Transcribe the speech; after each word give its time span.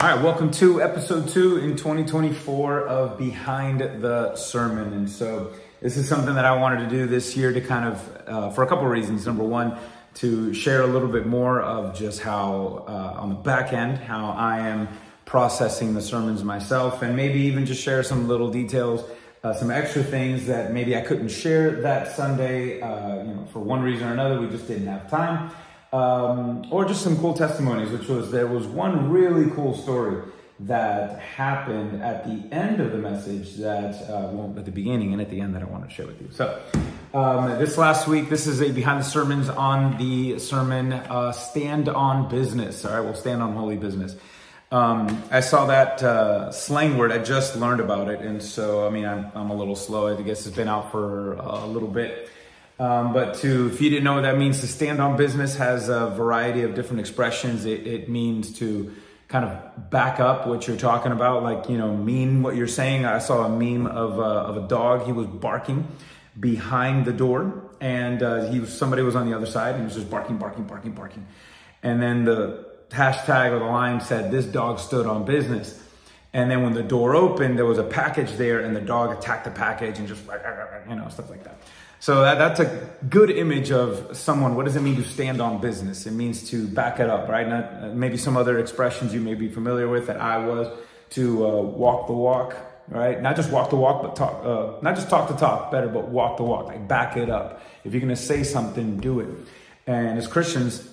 All 0.00 0.08
right, 0.08 0.20
welcome 0.20 0.50
to 0.54 0.82
episode 0.82 1.28
two 1.28 1.58
in 1.58 1.76
2024 1.76 2.88
of 2.88 3.16
Behind 3.16 3.78
the 3.78 4.34
Sermon. 4.34 4.92
And 4.92 5.08
so, 5.08 5.52
this 5.80 5.96
is 5.96 6.08
something 6.08 6.34
that 6.34 6.44
I 6.44 6.56
wanted 6.56 6.90
to 6.90 6.96
do 6.96 7.06
this 7.06 7.36
year 7.36 7.52
to 7.52 7.60
kind 7.60 7.84
of, 7.84 8.22
uh, 8.26 8.50
for 8.50 8.64
a 8.64 8.66
couple 8.66 8.86
of 8.86 8.90
reasons. 8.90 9.24
Number 9.24 9.44
one, 9.44 9.78
to 10.14 10.52
share 10.52 10.82
a 10.82 10.88
little 10.88 11.06
bit 11.06 11.26
more 11.28 11.62
of 11.62 11.96
just 11.96 12.22
how, 12.22 12.84
uh, 12.88 13.20
on 13.20 13.28
the 13.28 13.36
back 13.36 13.72
end, 13.72 13.98
how 13.98 14.30
I 14.30 14.66
am 14.66 14.88
processing 15.26 15.94
the 15.94 16.02
sermons 16.02 16.42
myself, 16.42 17.02
and 17.02 17.14
maybe 17.14 17.42
even 17.42 17.64
just 17.64 17.80
share 17.80 18.02
some 18.02 18.26
little 18.26 18.50
details, 18.50 19.04
uh, 19.44 19.54
some 19.54 19.70
extra 19.70 20.02
things 20.02 20.46
that 20.46 20.72
maybe 20.72 20.96
I 20.96 21.02
couldn't 21.02 21.28
share 21.28 21.70
that 21.82 22.16
Sunday, 22.16 22.80
uh, 22.80 23.22
you 23.22 23.32
know, 23.32 23.46
for 23.52 23.60
one 23.60 23.80
reason 23.80 24.08
or 24.08 24.12
another, 24.12 24.40
we 24.40 24.48
just 24.48 24.66
didn't 24.66 24.88
have 24.88 25.08
time 25.08 25.52
um, 25.94 26.66
or 26.72 26.84
just 26.84 27.02
some 27.02 27.16
cool 27.18 27.34
testimonies, 27.34 27.90
which 27.90 28.08
was 28.08 28.32
there 28.32 28.48
was 28.48 28.66
one 28.66 29.10
really 29.10 29.48
cool 29.52 29.76
story 29.76 30.24
that 30.58 31.20
happened 31.20 32.02
at 32.02 32.24
the 32.24 32.52
end 32.52 32.80
of 32.80 32.90
the 32.90 32.98
message 32.98 33.56
that, 33.58 33.94
uh, 34.10 34.28
well, 34.32 34.52
at 34.56 34.64
the 34.64 34.72
beginning 34.72 35.12
and 35.12 35.22
at 35.22 35.30
the 35.30 35.40
end 35.40 35.54
that 35.54 35.62
I 35.62 35.66
want 35.66 35.88
to 35.88 35.94
share 35.94 36.06
with 36.06 36.20
you. 36.20 36.28
So, 36.32 36.60
um, 37.12 37.60
this 37.60 37.78
last 37.78 38.08
week, 38.08 38.28
this 38.28 38.48
is 38.48 38.60
a 38.60 38.72
behind 38.72 38.98
the 38.98 39.04
sermons 39.04 39.48
on 39.48 39.96
the 39.96 40.40
sermon 40.40 40.94
uh, 40.94 41.30
Stand 41.30 41.88
on 41.88 42.28
Business. 42.28 42.84
All 42.84 42.92
right, 42.92 43.00
we'll 43.00 43.14
stand 43.14 43.40
on 43.40 43.54
holy 43.54 43.76
business. 43.76 44.16
Um, 44.72 45.22
I 45.30 45.38
saw 45.38 45.66
that 45.66 46.02
uh, 46.02 46.50
slang 46.50 46.98
word. 46.98 47.12
I 47.12 47.18
just 47.18 47.54
learned 47.54 47.80
about 47.80 48.08
it, 48.08 48.18
and 48.20 48.42
so 48.42 48.84
I 48.84 48.90
mean, 48.90 49.04
I'm, 49.04 49.30
I'm 49.32 49.50
a 49.50 49.54
little 49.54 49.76
slow. 49.76 50.08
I 50.16 50.20
guess 50.22 50.44
it's 50.44 50.56
been 50.56 50.66
out 50.66 50.90
for 50.90 51.34
a 51.34 51.66
little 51.66 51.88
bit. 51.88 52.30
Um, 52.78 53.12
but 53.12 53.34
to, 53.36 53.68
if 53.68 53.80
you 53.80 53.88
didn't 53.88 54.04
know 54.04 54.14
what 54.14 54.22
that 54.22 54.36
means, 54.36 54.60
to 54.60 54.66
stand 54.66 55.00
on 55.00 55.16
business 55.16 55.56
has 55.56 55.88
a 55.88 56.10
variety 56.10 56.62
of 56.62 56.74
different 56.74 57.00
expressions. 57.00 57.64
It, 57.66 57.86
it 57.86 58.08
means 58.08 58.58
to 58.58 58.92
kind 59.28 59.44
of 59.44 59.90
back 59.90 60.20
up 60.20 60.46
what 60.46 60.66
you're 60.66 60.76
talking 60.76 61.12
about, 61.12 61.42
like, 61.42 61.68
you 61.68 61.78
know, 61.78 61.96
mean 61.96 62.42
what 62.42 62.56
you're 62.56 62.66
saying. 62.66 63.04
I 63.04 63.18
saw 63.18 63.44
a 63.44 63.48
meme 63.48 63.86
of, 63.86 64.18
uh, 64.18 64.22
of 64.22 64.56
a 64.56 64.66
dog. 64.66 65.06
He 65.06 65.12
was 65.12 65.26
barking 65.26 65.86
behind 66.38 67.04
the 67.04 67.12
door 67.12 67.62
and 67.80 68.22
uh, 68.22 68.50
he 68.50 68.60
was, 68.60 68.76
somebody 68.76 69.02
was 69.02 69.14
on 69.14 69.30
the 69.30 69.36
other 69.36 69.46
side 69.46 69.74
and 69.76 69.80
he 69.80 69.84
was 69.84 69.94
just 69.94 70.10
barking, 70.10 70.36
barking, 70.36 70.64
barking, 70.64 70.92
barking. 70.92 71.26
And 71.82 72.02
then 72.02 72.24
the 72.24 72.66
hashtag 72.90 73.52
or 73.52 73.60
the 73.60 73.66
line 73.66 74.00
said, 74.00 74.30
this 74.30 74.46
dog 74.46 74.78
stood 74.80 75.06
on 75.06 75.24
business. 75.24 75.80
And 76.32 76.50
then 76.50 76.64
when 76.64 76.74
the 76.74 76.82
door 76.82 77.14
opened, 77.14 77.56
there 77.56 77.66
was 77.66 77.78
a 77.78 77.84
package 77.84 78.32
there 78.32 78.60
and 78.60 78.74
the 78.74 78.80
dog 78.80 79.16
attacked 79.16 79.44
the 79.44 79.52
package 79.52 79.98
and 79.98 80.08
just, 80.08 80.22
you 80.88 80.96
know, 80.96 81.08
stuff 81.08 81.30
like 81.30 81.44
that. 81.44 81.56
So 82.04 82.20
that, 82.20 82.36
that's 82.36 82.60
a 82.60 82.86
good 83.08 83.30
image 83.30 83.70
of 83.70 84.14
someone. 84.14 84.56
What 84.56 84.66
does 84.66 84.76
it 84.76 84.82
mean 84.82 84.96
to 84.96 85.04
stand 85.04 85.40
on 85.40 85.58
business? 85.62 86.04
It 86.04 86.10
means 86.10 86.50
to 86.50 86.68
back 86.68 87.00
it 87.00 87.08
up, 87.08 87.30
right? 87.30 87.48
Not, 87.48 87.64
uh, 87.64 87.86
maybe 87.94 88.18
some 88.18 88.36
other 88.36 88.58
expressions 88.58 89.14
you 89.14 89.22
may 89.22 89.32
be 89.32 89.48
familiar 89.48 89.88
with 89.88 90.08
that 90.08 90.20
I 90.20 90.36
was 90.36 90.68
to 91.12 91.46
uh, 91.46 91.62
walk 91.62 92.06
the 92.06 92.12
walk, 92.12 92.56
right? 92.88 93.22
Not 93.22 93.36
just 93.36 93.50
walk 93.50 93.70
the 93.70 93.76
walk, 93.76 94.02
but 94.02 94.16
talk, 94.16 94.44
uh, 94.44 94.82
not 94.82 94.96
just 94.96 95.08
talk 95.08 95.30
the 95.30 95.34
talk 95.34 95.72
better, 95.72 95.88
but 95.88 96.08
walk 96.08 96.36
the 96.36 96.42
walk, 96.42 96.66
like 96.66 96.86
back 96.86 97.16
it 97.16 97.30
up. 97.30 97.62
If 97.84 97.94
you're 97.94 98.02
going 98.02 98.14
to 98.14 98.16
say 98.16 98.42
something, 98.42 98.98
do 98.98 99.20
it. 99.20 99.28
And 99.86 100.18
as 100.18 100.26
Christians, 100.26 100.86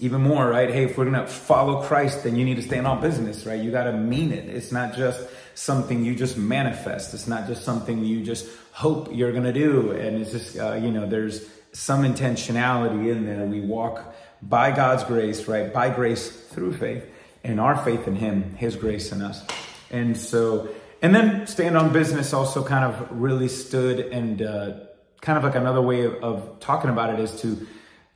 even 0.00 0.20
more, 0.20 0.48
right? 0.48 0.70
Hey, 0.70 0.84
if 0.84 0.96
we're 0.96 1.04
to 1.26 1.26
follow 1.26 1.82
Christ, 1.82 2.24
then 2.24 2.36
you 2.36 2.44
need 2.44 2.56
to 2.56 2.62
stand 2.62 2.86
on 2.86 3.00
business, 3.00 3.46
right? 3.46 3.60
You 3.60 3.70
got 3.70 3.84
to 3.84 3.92
mean 3.92 4.32
it. 4.32 4.48
It's 4.48 4.72
not 4.72 4.94
just 4.94 5.20
something 5.54 6.04
you 6.04 6.14
just 6.14 6.36
manifest. 6.36 7.14
It's 7.14 7.26
not 7.26 7.46
just 7.46 7.64
something 7.64 8.04
you 8.04 8.22
just 8.22 8.46
hope 8.72 9.08
you're 9.12 9.32
to 9.44 9.52
do. 9.52 9.90
And 9.92 10.20
it's 10.20 10.30
just, 10.30 10.58
uh, 10.58 10.74
you 10.74 10.90
know, 10.90 11.06
there's 11.06 11.48
some 11.72 12.02
intentionality 12.02 13.10
in 13.10 13.26
there. 13.26 13.44
We 13.44 13.60
walk 13.60 14.14
by 14.42 14.70
God's 14.70 15.04
grace, 15.04 15.48
right? 15.48 15.72
By 15.72 15.90
grace 15.90 16.30
through 16.30 16.74
faith 16.74 17.04
and 17.44 17.60
our 17.60 17.76
faith 17.84 18.06
in 18.06 18.16
Him, 18.16 18.54
His 18.54 18.76
grace 18.76 19.12
in 19.12 19.22
us. 19.22 19.44
And 19.90 20.16
so, 20.16 20.68
and 21.02 21.14
then 21.14 21.46
stand 21.46 21.76
on 21.76 21.92
business 21.92 22.32
also 22.32 22.64
kind 22.64 22.84
of 22.84 23.08
really 23.10 23.48
stood 23.48 24.00
and 24.00 24.42
uh, 24.42 24.72
kind 25.20 25.38
of 25.38 25.44
like 25.44 25.54
another 25.54 25.82
way 25.82 26.04
of, 26.04 26.14
of 26.22 26.60
talking 26.60 26.90
about 26.90 27.14
it 27.14 27.20
is 27.20 27.40
to 27.42 27.66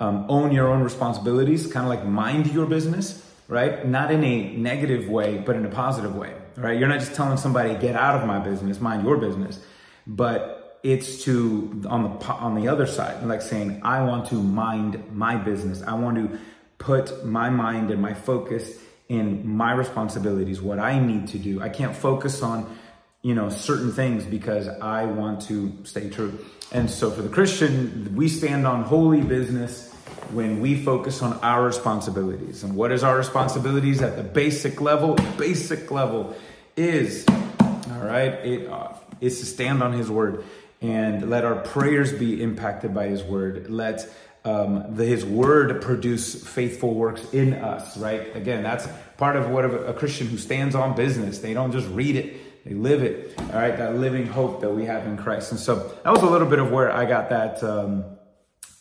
um, 0.02 0.26
own 0.28 0.52
your 0.52 0.68
own 0.68 0.82
responsibilities, 0.82 1.72
kind 1.72 1.86
of 1.86 1.90
like 1.90 2.04
mind 2.04 2.52
your 2.52 2.66
business, 2.66 3.24
right? 3.48 3.86
Not 3.86 4.10
in 4.10 4.24
a 4.24 4.56
negative 4.56 5.08
way, 5.08 5.38
but 5.38 5.56
in 5.56 5.64
a 5.64 5.70
positive 5.70 6.14
way, 6.16 6.34
right? 6.56 6.78
You're 6.78 6.88
not 6.88 7.00
just 7.00 7.14
telling 7.14 7.38
somebody, 7.38 7.74
get 7.76 7.96
out 7.96 8.14
of 8.20 8.26
my 8.26 8.38
business, 8.38 8.80
mind 8.80 9.04
your 9.04 9.16
business 9.16 9.60
but 10.06 10.80
it's 10.82 11.24
to 11.24 11.82
on 11.88 12.02
the 12.02 12.26
on 12.26 12.54
the 12.60 12.68
other 12.68 12.86
side 12.86 13.22
like 13.24 13.42
saying 13.42 13.80
i 13.84 14.02
want 14.02 14.26
to 14.26 14.34
mind 14.34 15.02
my 15.12 15.36
business 15.36 15.82
i 15.82 15.94
want 15.94 16.16
to 16.16 16.38
put 16.78 17.24
my 17.24 17.48
mind 17.48 17.90
and 17.90 18.02
my 18.02 18.12
focus 18.12 18.78
in 19.08 19.46
my 19.48 19.72
responsibilities 19.72 20.60
what 20.60 20.78
i 20.78 20.98
need 20.98 21.28
to 21.28 21.38
do 21.38 21.62
i 21.62 21.68
can't 21.68 21.94
focus 21.94 22.42
on 22.42 22.76
you 23.22 23.34
know 23.34 23.48
certain 23.48 23.92
things 23.92 24.24
because 24.24 24.66
i 24.66 25.04
want 25.04 25.40
to 25.40 25.72
stay 25.84 26.10
true 26.10 26.36
and 26.72 26.90
so 26.90 27.10
for 27.10 27.22
the 27.22 27.28
christian 27.28 28.12
we 28.16 28.28
stand 28.28 28.66
on 28.66 28.82
holy 28.82 29.20
business 29.20 29.91
when 30.30 30.60
we 30.60 30.82
focus 30.82 31.22
on 31.22 31.34
our 31.40 31.64
responsibilities 31.64 32.62
and 32.62 32.74
what 32.74 32.90
is 32.92 33.04
our 33.04 33.16
responsibilities 33.16 34.00
at 34.02 34.16
the 34.16 34.22
basic 34.22 34.80
level 34.80 35.14
basic 35.36 35.90
level 35.90 36.34
is 36.76 37.26
all 37.28 38.00
right 38.00 38.32
it 38.44 38.68
uh, 38.68 38.88
is 39.22 39.38
to 39.40 39.46
stand 39.46 39.82
on 39.82 39.92
His 39.92 40.10
word 40.10 40.44
and 40.82 41.30
let 41.30 41.44
our 41.44 41.54
prayers 41.54 42.12
be 42.12 42.42
impacted 42.42 42.92
by 42.92 43.06
His 43.06 43.22
word. 43.22 43.70
Let 43.70 44.06
um, 44.44 44.96
the, 44.96 45.06
His 45.06 45.24
word 45.24 45.80
produce 45.80 46.46
faithful 46.46 46.92
works 46.92 47.24
in 47.32 47.54
us, 47.54 47.96
right? 47.96 48.34
Again, 48.36 48.64
that's 48.64 48.86
part 49.16 49.36
of 49.36 49.48
what 49.48 49.64
a, 49.64 49.94
Christian 49.94 50.26
who 50.26 50.36
stands 50.36 50.74
on 50.74 50.96
business. 50.96 51.38
They 51.38 51.54
don't 51.54 51.72
just 51.72 51.88
read 51.88 52.16
it, 52.16 52.64
they 52.64 52.74
live 52.74 53.02
it, 53.04 53.38
all 53.38 53.60
right? 53.60 53.76
That 53.78 53.96
living 53.96 54.26
hope 54.26 54.60
that 54.60 54.70
we 54.70 54.84
have 54.86 55.06
in 55.06 55.16
Christ. 55.16 55.52
And 55.52 55.60
so 55.60 55.96
that 56.02 56.10
was 56.10 56.22
a 56.22 56.28
little 56.28 56.48
bit 56.48 56.58
of 56.58 56.72
where 56.72 56.92
I 56.92 57.04
got 57.04 57.30
that 57.30 57.62
um, 57.62 58.04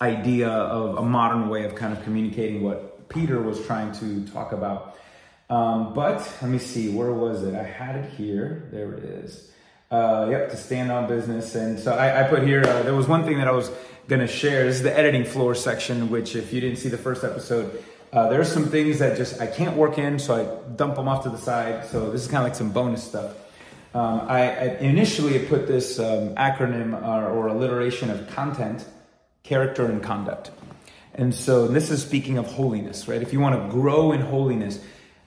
idea 0.01 0.50
of 0.50 0.97
a 0.97 1.03
modern 1.03 1.50
way 1.50 1.63
of 1.63 1.75
kind 1.75 1.95
of 1.95 2.03
communicating 2.03 2.63
what 2.63 3.09
Peter 3.09 3.41
was 3.41 3.63
trying 3.66 3.91
to 3.94 4.25
talk 4.31 4.51
about. 4.51 4.97
Um, 5.50 5.94
but 5.94 6.19
let 6.41 6.50
me 6.50 6.57
see, 6.57 6.94
where 6.94 7.12
was 7.12 7.44
it? 7.44 7.56
I 7.56 7.63
had 7.63 7.95
it 7.97 8.09
here. 8.11 8.69
There 8.72 8.94
it 8.94 9.03
is. 9.03 9.51
Uh, 9.91 10.28
yep, 10.31 10.50
to 10.50 10.56
stand 10.56 10.91
on 10.91 11.07
business. 11.07 11.53
And 11.56 11.78
so 11.78 11.94
I, 11.94 12.25
I 12.25 12.29
put 12.29 12.44
here, 12.44 12.63
uh, 12.66 12.84
there 12.84 12.95
was 12.95 13.07
one 13.07 13.25
thing 13.25 13.38
that 13.40 13.47
I 13.47 13.51
was 13.51 13.69
going 14.07 14.22
to 14.22 14.28
share. 14.28 14.63
This 14.63 14.78
is 14.78 14.84
the 14.84 14.97
editing 14.97 15.25
floor 15.25 15.53
section, 15.53 16.09
which, 16.09 16.35
if 16.35 16.53
you 16.53 16.61
didn't 16.61 16.78
see 16.78 16.88
the 16.88 16.97
first 16.97 17.25
episode, 17.25 17.84
uh, 18.13 18.29
there 18.29 18.40
are 18.40 18.45
some 18.45 18.66
things 18.66 19.00
that 19.00 19.17
just 19.17 19.40
I 19.41 19.47
can't 19.47 19.75
work 19.75 19.97
in, 19.97 20.19
so 20.19 20.35
I 20.35 20.75
dump 20.75 20.95
them 20.95 21.07
off 21.07 21.23
to 21.23 21.29
the 21.29 21.38
side. 21.38 21.85
So 21.85 22.11
this 22.11 22.22
is 22.22 22.28
kind 22.28 22.44
of 22.44 22.44
like 22.44 22.56
some 22.56 22.72
bonus 22.72 23.03
stuff. 23.03 23.35
Um, 23.94 24.22
I, 24.22 24.50
I, 24.50 24.66
initially 24.79 25.38
put 25.47 25.67
this 25.67 26.00
um, 26.00 26.35
acronym 26.35 26.94
or, 27.06 27.28
or 27.28 27.47
alliteration 27.47 28.09
of 28.09 28.25
content, 28.29 28.85
character, 29.44 29.85
and 29.85 30.02
conduct. 30.03 30.52
And 31.13 31.34
so 31.35 31.68
this 31.68 31.91
is 31.91 32.02
speaking 32.02 32.38
of 32.38 32.46
holiness, 32.46 33.07
right? 33.07 33.22
If 33.22 33.34
you 33.34 33.40
want 33.40 33.62
to 33.62 33.69
grow 33.69 34.12
in 34.12 34.22
holiness, 34.22 34.79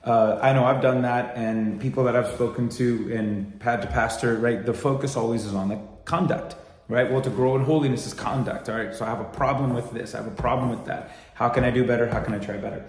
uh, 0.05 0.39
I 0.41 0.53
know 0.53 0.65
I've 0.65 0.83
done 0.83 1.03
that, 1.03 1.37
and 1.37 1.81
people 1.81 2.05
that 2.05 2.17
I've 2.17 2.29
spoken 2.29 2.69
to 2.71 3.15
and 3.15 3.59
pad 3.61 3.83
to 3.83 3.89
pastor, 3.89 4.37
right? 4.37 4.65
The 4.65 4.75
focus 4.75 5.17
always 5.17 5.45
is 5.45 5.55
on 5.55 5.69
the 5.69 5.81
conduct, 6.05 6.57
right? 6.89 7.11
Well, 7.11 7.23
to 7.23 7.31
grow 7.31 7.57
in 7.57 7.65
holiness 7.65 8.07
is 8.07 8.15
conduct, 8.15 8.69
all 8.69 8.77
right? 8.77 8.95
So 8.95 9.05
I 9.05 9.09
have 9.09 9.21
a 9.21 9.25
problem 9.25 9.75
with 9.75 9.93
this, 9.93 10.15
I 10.15 10.19
have 10.23 10.27
a 10.27 10.37
problem 10.37 10.71
with 10.71 10.85
that. 10.87 11.17
How 11.35 11.49
can 11.49 11.65
I 11.65 11.71
do 11.71 11.87
better? 11.87 12.09
How 12.09 12.21
can 12.21 12.35
I 12.35 12.39
try 12.39 12.57
better? 12.57 12.85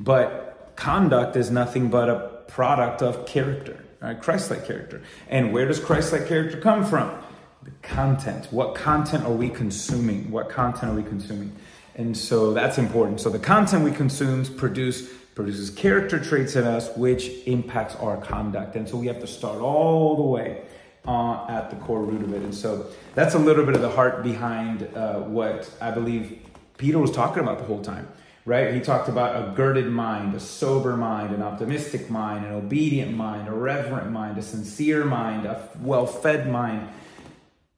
But 0.00 0.72
conduct 0.76 1.36
is 1.36 1.50
nothing 1.50 1.88
but 1.88 2.08
a 2.08 2.42
product 2.48 3.02
of 3.02 3.26
character, 3.26 3.84
right? 4.00 4.20
Christ 4.20 4.50
like 4.50 4.66
character. 4.66 5.02
And 5.28 5.52
where 5.52 5.66
does 5.66 5.80
Christ 5.80 6.12
like 6.12 6.26
character 6.26 6.60
come 6.60 6.84
from? 6.84 7.10
The 7.64 7.70
content. 7.82 8.46
What 8.50 8.74
content 8.74 9.24
are 9.24 9.32
we 9.32 9.48
consuming? 9.48 10.30
What 10.30 10.50
content 10.50 10.92
are 10.92 10.94
we 10.94 11.02
consuming? 11.02 11.56
And 11.96 12.16
so 12.16 12.52
that's 12.52 12.76
important. 12.76 13.20
So 13.20 13.30
the 13.30 13.38
content 13.38 13.84
we 13.84 13.92
consume 13.92 14.44
produce 14.56 15.10
produces 15.34 15.70
character 15.70 16.22
traits 16.22 16.56
in 16.56 16.64
us, 16.64 16.94
which 16.96 17.28
impacts 17.46 17.96
our 17.96 18.16
conduct. 18.18 18.76
And 18.76 18.88
so 18.88 18.96
we 18.96 19.06
have 19.08 19.20
to 19.20 19.26
start 19.26 19.60
all 19.60 20.16
the 20.16 20.22
way 20.22 20.62
uh, 21.06 21.46
at 21.48 21.70
the 21.70 21.76
core 21.76 22.02
root 22.02 22.22
of 22.22 22.32
it. 22.32 22.42
And 22.42 22.54
so 22.54 22.86
that's 23.14 23.34
a 23.34 23.38
little 23.38 23.64
bit 23.64 23.74
of 23.74 23.82
the 23.82 23.90
heart 23.90 24.22
behind 24.22 24.88
uh, 24.94 25.20
what 25.20 25.68
I 25.80 25.90
believe 25.90 26.38
Peter 26.78 26.98
was 26.98 27.10
talking 27.10 27.42
about 27.42 27.58
the 27.58 27.64
whole 27.64 27.82
time, 27.82 28.08
right? 28.44 28.74
He 28.74 28.80
talked 28.80 29.08
about 29.08 29.36
a 29.36 29.52
girded 29.54 29.86
mind, 29.86 30.34
a 30.34 30.40
sober 30.40 30.96
mind, 30.96 31.34
an 31.34 31.42
optimistic 31.42 32.10
mind, 32.10 32.46
an 32.46 32.52
obedient 32.52 33.16
mind, 33.16 33.48
a 33.48 33.52
reverent 33.52 34.10
mind, 34.10 34.38
a 34.38 34.42
sincere 34.42 35.04
mind, 35.04 35.46
a 35.46 35.68
well 35.80 36.06
fed 36.06 36.50
mind. 36.50 36.88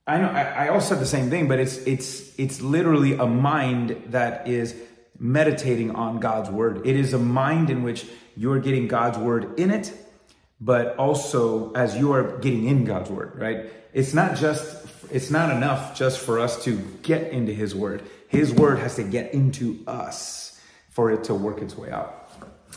I 0.07 0.19
know 0.19 0.29
I, 0.29 0.67
I 0.67 0.69
all 0.69 0.81
said 0.81 1.01
the 1.01 1.07
same 1.07 1.31
thing, 1.31 1.49
but 1.49 1.59
it's 1.59 1.79
it's 1.79 2.39
it's 2.39 2.61
literally 2.61 3.15
a 3.15 3.27
mind 3.27 4.05
that 4.09 4.47
is 4.47 4.75
meditating 5.19 5.97
on 5.97 6.21
God's 6.21 6.51
word. 6.51 6.87
It 6.87 6.97
is 6.97 7.13
a 7.13 7.19
mind 7.19 7.71
in 7.71 7.83
which 7.83 8.07
you're 8.37 8.61
getting 8.61 8.87
God's 8.87 9.19
word 9.19 9.59
in 9.59 9.71
it, 9.71 9.93
but 10.61 10.97
also 10.97 11.73
as 11.73 11.97
you 11.97 12.13
are 12.13 12.39
getting 12.39 12.67
in 12.67 12.85
God's 12.85 13.11
word, 13.11 13.33
right? 13.37 13.73
It's 13.93 14.13
not 14.13 14.37
just, 14.37 14.87
it's 15.11 15.31
not 15.31 15.55
enough 15.57 15.97
just 15.97 16.21
for 16.21 16.39
us 16.39 16.63
to 16.65 16.77
get 17.03 17.33
into 17.33 17.53
his 17.53 17.75
word. 17.75 18.03
His 18.29 18.53
word 18.53 18.79
has 18.79 18.97
to 18.97 19.03
get 19.03 19.33
into 19.33 19.83
us 19.87 20.61
for 20.91 21.11
it 21.11 21.25
to 21.25 21.35
work 21.35 21.63
its 21.63 21.77
way 21.77 21.91
out. 21.91 22.31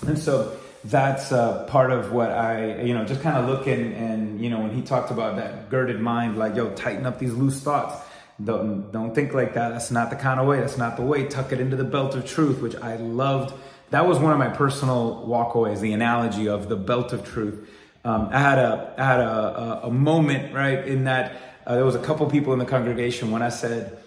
And 0.07 0.17
so 0.17 0.57
that's 0.83 1.31
uh, 1.31 1.65
part 1.65 1.91
of 1.91 2.11
what 2.11 2.31
I, 2.31 2.81
you 2.81 2.93
know, 2.93 3.05
just 3.05 3.21
kind 3.21 3.37
of 3.37 3.47
looking 3.47 3.93
and, 3.93 4.41
you 4.41 4.49
know, 4.49 4.61
when 4.61 4.71
he 4.71 4.81
talked 4.81 5.11
about 5.11 5.35
that 5.35 5.69
girded 5.69 5.99
mind, 5.99 6.37
like, 6.37 6.55
yo, 6.55 6.69
tighten 6.71 7.05
up 7.05 7.19
these 7.19 7.33
loose 7.33 7.61
thoughts. 7.61 8.01
Don't, 8.41 8.89
don't 8.91 9.13
think 9.13 9.33
like 9.33 9.55
that. 9.55 9.69
That's 9.69 9.91
not 9.91 10.09
the 10.09 10.15
kind 10.15 10.39
of 10.39 10.47
way. 10.47 10.61
That's 10.61 10.77
not 10.77 10.95
the 10.95 11.03
way. 11.03 11.27
Tuck 11.27 11.51
it 11.51 11.59
into 11.59 11.75
the 11.75 11.83
belt 11.83 12.15
of 12.15 12.25
truth, 12.25 12.61
which 12.61 12.75
I 12.77 12.95
loved. 12.95 13.53
That 13.89 14.07
was 14.07 14.19
one 14.19 14.31
of 14.31 14.39
my 14.39 14.47
personal 14.47 15.25
walkaways, 15.27 15.81
the 15.81 15.91
analogy 15.91 16.47
of 16.47 16.69
the 16.69 16.77
belt 16.77 17.11
of 17.11 17.27
truth. 17.27 17.69
Um, 18.05 18.29
I 18.31 18.39
had 18.39 18.57
a, 18.57 18.93
I 18.97 19.03
had 19.03 19.19
a, 19.19 19.83
a, 19.83 19.87
a 19.87 19.91
moment, 19.91 20.53
right, 20.53 20.87
in 20.87 21.03
that 21.03 21.35
uh, 21.65 21.75
there 21.75 21.83
was 21.83 21.95
a 21.95 21.99
couple 22.01 22.29
people 22.29 22.53
in 22.53 22.59
the 22.59 22.65
congregation 22.65 23.31
when 23.31 23.41
I 23.41 23.49
said, 23.49 24.01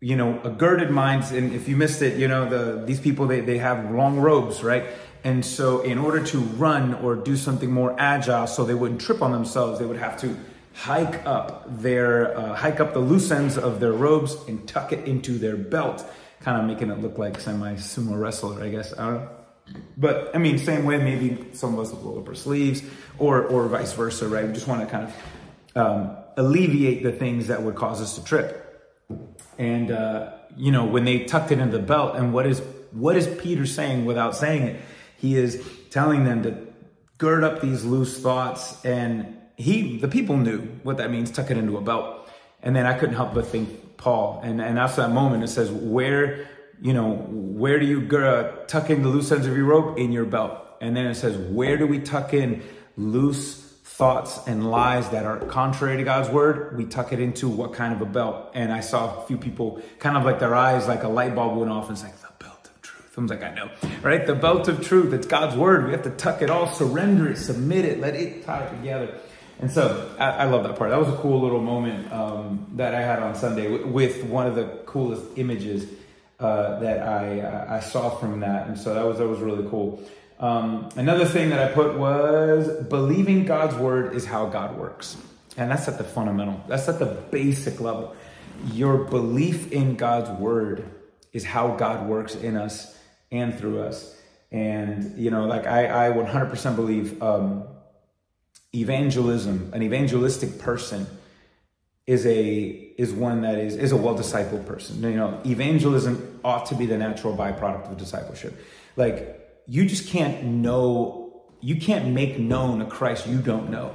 you 0.00 0.16
know, 0.16 0.40
a 0.42 0.50
girded 0.50 0.90
mind, 0.90 1.24
and 1.32 1.54
if 1.54 1.68
you 1.68 1.76
missed 1.76 2.02
it, 2.02 2.18
you 2.18 2.28
know, 2.28 2.48
the, 2.48 2.84
these 2.84 3.00
people, 3.00 3.26
they, 3.26 3.40
they 3.40 3.58
have 3.58 3.90
long 3.92 4.18
robes, 4.18 4.62
right? 4.62 4.84
And 5.26 5.44
so, 5.44 5.80
in 5.80 5.98
order 5.98 6.22
to 6.26 6.38
run 6.38 6.94
or 6.94 7.16
do 7.16 7.34
something 7.36 7.68
more 7.68 7.96
agile, 7.98 8.46
so 8.46 8.64
they 8.64 8.74
wouldn't 8.74 9.00
trip 9.00 9.22
on 9.22 9.32
themselves, 9.32 9.80
they 9.80 9.84
would 9.84 9.96
have 9.96 10.20
to 10.20 10.36
hike 10.72 11.26
up 11.26 11.64
their 11.82 12.38
uh, 12.38 12.54
hike 12.54 12.78
up 12.78 12.92
the 12.92 13.00
loose 13.00 13.32
ends 13.32 13.58
of 13.58 13.80
their 13.80 13.90
robes 13.90 14.36
and 14.46 14.68
tuck 14.68 14.92
it 14.92 15.04
into 15.08 15.36
their 15.36 15.56
belt, 15.56 16.08
kind 16.42 16.60
of 16.60 16.64
making 16.64 16.92
it 16.92 17.00
look 17.00 17.18
like 17.18 17.40
semi 17.40 17.74
sumo 17.74 18.16
wrestler, 18.16 18.62
I 18.62 18.68
guess. 18.68 18.96
I 18.96 19.04
don't 19.04 19.14
know. 19.14 19.28
But 19.96 20.30
I 20.32 20.38
mean, 20.38 20.58
same 20.58 20.84
way, 20.84 20.98
maybe 20.98 21.44
some 21.54 21.74
of 21.74 21.80
us 21.80 21.90
will 21.90 22.02
roll 22.02 22.18
up 22.20 22.28
our 22.28 22.36
sleeves, 22.36 22.84
or 23.18 23.48
or 23.48 23.66
vice 23.66 23.94
versa, 23.94 24.28
right? 24.28 24.46
We 24.46 24.52
just 24.52 24.68
want 24.68 24.82
to 24.82 24.86
kind 24.86 25.08
of 25.08 25.76
um, 25.76 26.16
alleviate 26.36 27.02
the 27.02 27.10
things 27.10 27.48
that 27.48 27.64
would 27.64 27.74
cause 27.74 28.00
us 28.00 28.14
to 28.14 28.22
trip. 28.22 28.62
And 29.58 29.90
uh, 29.90 30.34
you 30.56 30.70
know, 30.70 30.84
when 30.84 31.04
they 31.04 31.24
tucked 31.24 31.50
it 31.50 31.58
into 31.58 31.78
the 31.78 31.82
belt, 31.82 32.14
and 32.14 32.32
what 32.32 32.46
is 32.46 32.62
what 32.92 33.16
is 33.16 33.26
Peter 33.26 33.66
saying 33.66 34.04
without 34.04 34.36
saying 34.36 34.62
it? 34.62 34.80
He 35.26 35.36
is 35.36 35.60
telling 35.90 36.22
them 36.22 36.44
to 36.44 36.56
gird 37.18 37.42
up 37.42 37.60
these 37.60 37.84
loose 37.84 38.20
thoughts. 38.20 38.84
And 38.84 39.36
he, 39.56 39.98
the 39.98 40.06
people 40.06 40.36
knew 40.36 40.60
what 40.84 40.98
that 40.98 41.10
means, 41.10 41.32
tuck 41.32 41.50
it 41.50 41.56
into 41.56 41.76
a 41.76 41.80
belt. 41.80 42.28
And 42.62 42.76
then 42.76 42.86
I 42.86 42.96
couldn't 42.96 43.16
help 43.16 43.34
but 43.34 43.48
think 43.48 43.96
Paul. 43.96 44.40
And, 44.44 44.60
and 44.60 44.78
after 44.78 45.02
that 45.02 45.10
moment, 45.10 45.42
it 45.42 45.48
says, 45.48 45.68
where, 45.70 46.48
you 46.80 46.92
know, 46.92 47.14
where 47.62 47.80
do 47.80 47.86
you 47.86 47.98
uh, 48.16 48.66
tuck 48.66 48.88
in 48.88 49.02
the 49.02 49.08
loose 49.08 49.32
ends 49.32 49.48
of 49.48 49.56
your 49.56 49.66
rope? 49.66 49.98
In 49.98 50.12
your 50.12 50.26
belt. 50.26 50.52
And 50.80 50.96
then 50.96 51.06
it 51.06 51.16
says, 51.16 51.36
where 51.36 51.76
do 51.76 51.88
we 51.88 51.98
tuck 51.98 52.32
in 52.32 52.62
loose 52.96 53.64
thoughts 53.82 54.46
and 54.46 54.70
lies 54.70 55.08
that 55.08 55.24
are 55.24 55.38
contrary 55.46 55.96
to 55.96 56.04
God's 56.04 56.28
word? 56.28 56.76
We 56.76 56.84
tuck 56.84 57.12
it 57.12 57.18
into 57.18 57.48
what 57.48 57.72
kind 57.72 57.92
of 57.92 58.00
a 58.00 58.06
belt? 58.06 58.52
And 58.54 58.72
I 58.72 58.80
saw 58.80 59.22
a 59.22 59.26
few 59.26 59.38
people 59.38 59.82
kind 59.98 60.16
of 60.16 60.24
like 60.24 60.38
their 60.38 60.54
eyes, 60.54 60.86
like 60.86 61.02
a 61.02 61.08
light 61.08 61.34
bulb 61.34 61.58
went 61.58 61.72
off 61.72 61.88
and 61.88 61.98
it's 61.98 62.04
like, 62.04 62.25
I 63.16 63.20
like, 63.22 63.42
I 63.42 63.54
know, 63.54 63.70
right? 64.02 64.26
The 64.26 64.34
belt 64.34 64.68
of 64.68 64.86
truth, 64.86 65.14
it's 65.14 65.26
God's 65.26 65.56
word. 65.56 65.86
We 65.86 65.92
have 65.92 66.02
to 66.02 66.10
tuck 66.10 66.42
it 66.42 66.50
all, 66.50 66.66
surrender 66.66 67.30
it, 67.30 67.38
submit 67.38 67.86
it, 67.86 67.98
let 67.98 68.14
it 68.14 68.44
tie 68.44 68.66
together. 68.66 69.18
And 69.58 69.70
so 69.70 70.14
I, 70.18 70.30
I 70.30 70.44
love 70.44 70.64
that 70.64 70.76
part. 70.76 70.90
That 70.90 70.98
was 70.98 71.08
a 71.08 71.16
cool 71.16 71.40
little 71.40 71.62
moment 71.62 72.12
um, 72.12 72.66
that 72.74 72.94
I 72.94 73.00
had 73.00 73.20
on 73.22 73.34
Sunday 73.34 73.70
with, 73.70 73.86
with 73.86 74.24
one 74.24 74.46
of 74.46 74.54
the 74.54 74.66
coolest 74.84 75.24
images 75.36 75.86
uh, 76.38 76.78
that 76.80 77.02
I, 77.02 77.76
I 77.76 77.80
saw 77.80 78.10
from 78.10 78.40
that. 78.40 78.66
And 78.68 78.78
so 78.78 78.92
that 78.92 79.06
was, 79.06 79.16
that 79.16 79.26
was 79.26 79.38
really 79.38 79.66
cool. 79.70 80.02
Um, 80.38 80.90
another 80.96 81.24
thing 81.24 81.48
that 81.50 81.70
I 81.70 81.72
put 81.72 81.96
was 81.96 82.68
believing 82.84 83.46
God's 83.46 83.74
word 83.76 84.14
is 84.14 84.26
how 84.26 84.44
God 84.44 84.76
works. 84.76 85.16
And 85.56 85.70
that's 85.70 85.88
at 85.88 85.96
the 85.96 86.04
fundamental, 86.04 86.62
that's 86.68 86.86
at 86.90 86.98
the 86.98 87.06
basic 87.06 87.80
level. 87.80 88.14
Your 88.72 89.04
belief 89.04 89.72
in 89.72 89.96
God's 89.96 90.28
word 90.38 90.84
is 91.32 91.44
how 91.46 91.76
God 91.76 92.06
works 92.06 92.34
in 92.34 92.58
us 92.58 92.95
and 93.30 93.56
through 93.58 93.80
us. 93.80 94.14
And, 94.52 95.18
you 95.18 95.30
know, 95.30 95.46
like 95.46 95.66
I, 95.66 96.08
I 96.08 96.10
100% 96.10 96.76
believe 96.76 97.22
um, 97.22 97.64
evangelism, 98.74 99.70
an 99.72 99.82
evangelistic 99.82 100.58
person 100.58 101.06
is 102.06 102.24
a 102.24 102.86
is 102.96 103.12
one 103.12 103.42
that 103.42 103.58
is 103.58 103.76
is 103.76 103.92
a 103.92 103.96
well 103.96 104.14
discipled 104.14 104.64
person. 104.66 105.02
You 105.02 105.16
know, 105.16 105.40
evangelism 105.44 106.40
ought 106.44 106.66
to 106.66 106.74
be 106.74 106.86
the 106.86 106.96
natural 106.96 107.36
byproduct 107.36 107.90
of 107.90 107.96
discipleship. 107.96 108.54
Like 108.96 109.62
you 109.66 109.86
just 109.86 110.08
can't 110.08 110.44
know, 110.44 111.42
you 111.60 111.76
can't 111.76 112.08
make 112.14 112.38
known 112.38 112.80
a 112.80 112.86
Christ 112.86 113.26
you 113.26 113.38
don't 113.38 113.70
know. 113.70 113.94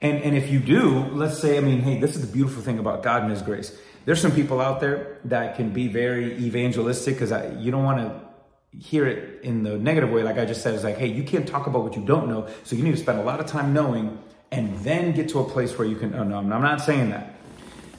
And 0.00 0.22
and 0.22 0.36
if 0.36 0.48
you 0.48 0.60
do, 0.60 1.06
let's 1.12 1.38
say, 1.38 1.58
I 1.58 1.60
mean, 1.60 1.80
hey, 1.80 1.98
this 1.98 2.14
is 2.14 2.24
the 2.24 2.32
beautiful 2.32 2.62
thing 2.62 2.78
about 2.78 3.02
God 3.02 3.22
and 3.22 3.30
His 3.30 3.42
grace. 3.42 3.76
There's 4.04 4.20
some 4.20 4.32
people 4.32 4.60
out 4.60 4.80
there 4.80 5.18
that 5.24 5.56
can 5.56 5.70
be 5.70 5.88
very 5.88 6.36
evangelistic 6.38 7.18
because 7.18 7.32
you 7.62 7.70
don't 7.70 7.84
want 7.84 7.98
to 7.98 8.29
hear 8.78 9.06
it 9.06 9.42
in 9.42 9.62
the 9.62 9.76
negative 9.76 10.10
way, 10.10 10.22
like 10.22 10.38
I 10.38 10.44
just 10.44 10.62
said, 10.62 10.74
is 10.74 10.84
like, 10.84 10.96
hey, 10.96 11.08
you 11.08 11.24
can't 11.24 11.46
talk 11.46 11.66
about 11.66 11.82
what 11.82 11.96
you 11.96 12.04
don't 12.04 12.28
know. 12.28 12.48
So 12.64 12.76
you 12.76 12.82
need 12.82 12.92
to 12.92 12.96
spend 12.96 13.18
a 13.18 13.22
lot 13.24 13.40
of 13.40 13.46
time 13.46 13.72
knowing 13.72 14.18
and 14.52 14.78
then 14.80 15.12
get 15.12 15.28
to 15.30 15.40
a 15.40 15.44
place 15.44 15.76
where 15.78 15.86
you 15.86 15.96
can, 15.96 16.14
oh 16.14 16.22
no, 16.22 16.38
I'm 16.38 16.48
not 16.48 16.80
saying 16.80 17.10
that. 17.10 17.34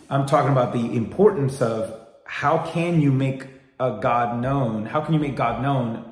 I'm 0.09 0.25
talking 0.25 0.51
about 0.51 0.73
the 0.73 0.95
importance 0.95 1.61
of 1.61 1.97
how 2.25 2.65
can 2.65 3.01
you 3.01 3.11
make 3.11 3.47
a 3.79 3.99
God 4.01 4.41
known? 4.41 4.85
How 4.85 5.01
can 5.01 5.13
you 5.13 5.19
make 5.19 5.35
God 5.35 5.61
known? 5.61 6.09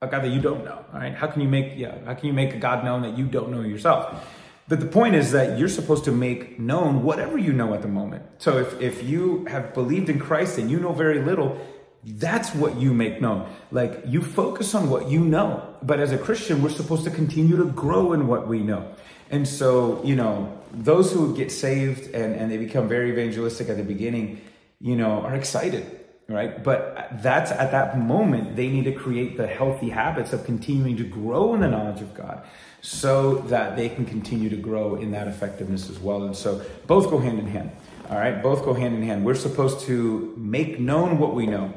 A 0.00 0.06
God 0.06 0.24
that 0.24 0.30
you 0.30 0.40
don't 0.40 0.64
know, 0.64 0.84
all 0.92 0.98
right? 0.98 1.14
How 1.14 1.28
can 1.28 1.40
you 1.42 1.48
make, 1.48 1.74
yeah, 1.76 2.04
how 2.04 2.14
can 2.14 2.26
you 2.26 2.32
make 2.32 2.54
a 2.54 2.58
God 2.58 2.84
known 2.84 3.02
that 3.02 3.16
you 3.16 3.26
don't 3.26 3.50
know 3.50 3.60
yourself? 3.60 4.26
But 4.68 4.80
the 4.80 4.86
point 4.86 5.14
is 5.14 5.32
that 5.32 5.58
you're 5.58 5.68
supposed 5.68 6.04
to 6.04 6.12
make 6.12 6.58
known 6.58 7.02
whatever 7.02 7.36
you 7.36 7.52
know 7.52 7.74
at 7.74 7.82
the 7.82 7.88
moment. 7.88 8.24
So 8.38 8.58
if, 8.58 8.80
if 8.80 9.02
you 9.04 9.44
have 9.46 9.74
believed 9.74 10.08
in 10.08 10.18
Christ 10.18 10.58
and 10.58 10.70
you 10.70 10.80
know 10.80 10.92
very 10.92 11.20
little, 11.20 11.60
that's 12.04 12.54
what 12.54 12.76
you 12.76 12.92
make 12.92 13.20
known. 13.20 13.48
Like 13.70 14.02
you 14.06 14.22
focus 14.22 14.74
on 14.74 14.90
what 14.90 15.08
you 15.08 15.20
know. 15.20 15.76
But 15.82 16.00
as 16.00 16.12
a 16.12 16.18
Christian, 16.18 16.62
we're 16.62 16.70
supposed 16.70 17.04
to 17.04 17.10
continue 17.10 17.56
to 17.56 17.64
grow 17.64 18.12
in 18.12 18.26
what 18.26 18.48
we 18.48 18.60
know. 18.60 18.92
And 19.30 19.46
so, 19.46 20.02
you 20.04 20.16
know, 20.16 20.58
those 20.72 21.12
who 21.12 21.34
get 21.36 21.52
saved 21.52 22.12
and, 22.14 22.34
and 22.34 22.50
they 22.50 22.58
become 22.58 22.88
very 22.88 23.10
evangelistic 23.10 23.68
at 23.68 23.76
the 23.76 23.84
beginning, 23.84 24.40
you 24.80 24.96
know, 24.96 25.22
are 25.22 25.34
excited, 25.34 26.00
right? 26.28 26.62
But 26.62 27.22
that's 27.22 27.50
at 27.52 27.70
that 27.70 27.98
moment, 27.98 28.56
they 28.56 28.68
need 28.68 28.84
to 28.84 28.92
create 28.92 29.36
the 29.36 29.46
healthy 29.46 29.90
habits 29.90 30.32
of 30.32 30.44
continuing 30.44 30.96
to 30.96 31.04
grow 31.04 31.54
in 31.54 31.60
the 31.60 31.68
knowledge 31.68 32.02
of 32.02 32.14
God 32.14 32.44
so 32.80 33.36
that 33.42 33.76
they 33.76 33.88
can 33.88 34.04
continue 34.04 34.50
to 34.50 34.56
grow 34.56 34.96
in 34.96 35.12
that 35.12 35.28
effectiveness 35.28 35.88
as 35.88 36.00
well. 36.00 36.24
And 36.24 36.34
so 36.34 36.60
both 36.88 37.08
go 37.08 37.18
hand 37.18 37.38
in 37.38 37.46
hand. 37.46 37.70
All 38.10 38.18
right, 38.18 38.42
both 38.42 38.64
go 38.64 38.74
hand 38.74 38.96
in 38.96 39.02
hand. 39.02 39.24
We're 39.24 39.36
supposed 39.36 39.80
to 39.86 40.34
make 40.36 40.80
known 40.80 41.18
what 41.18 41.34
we 41.34 41.46
know 41.46 41.72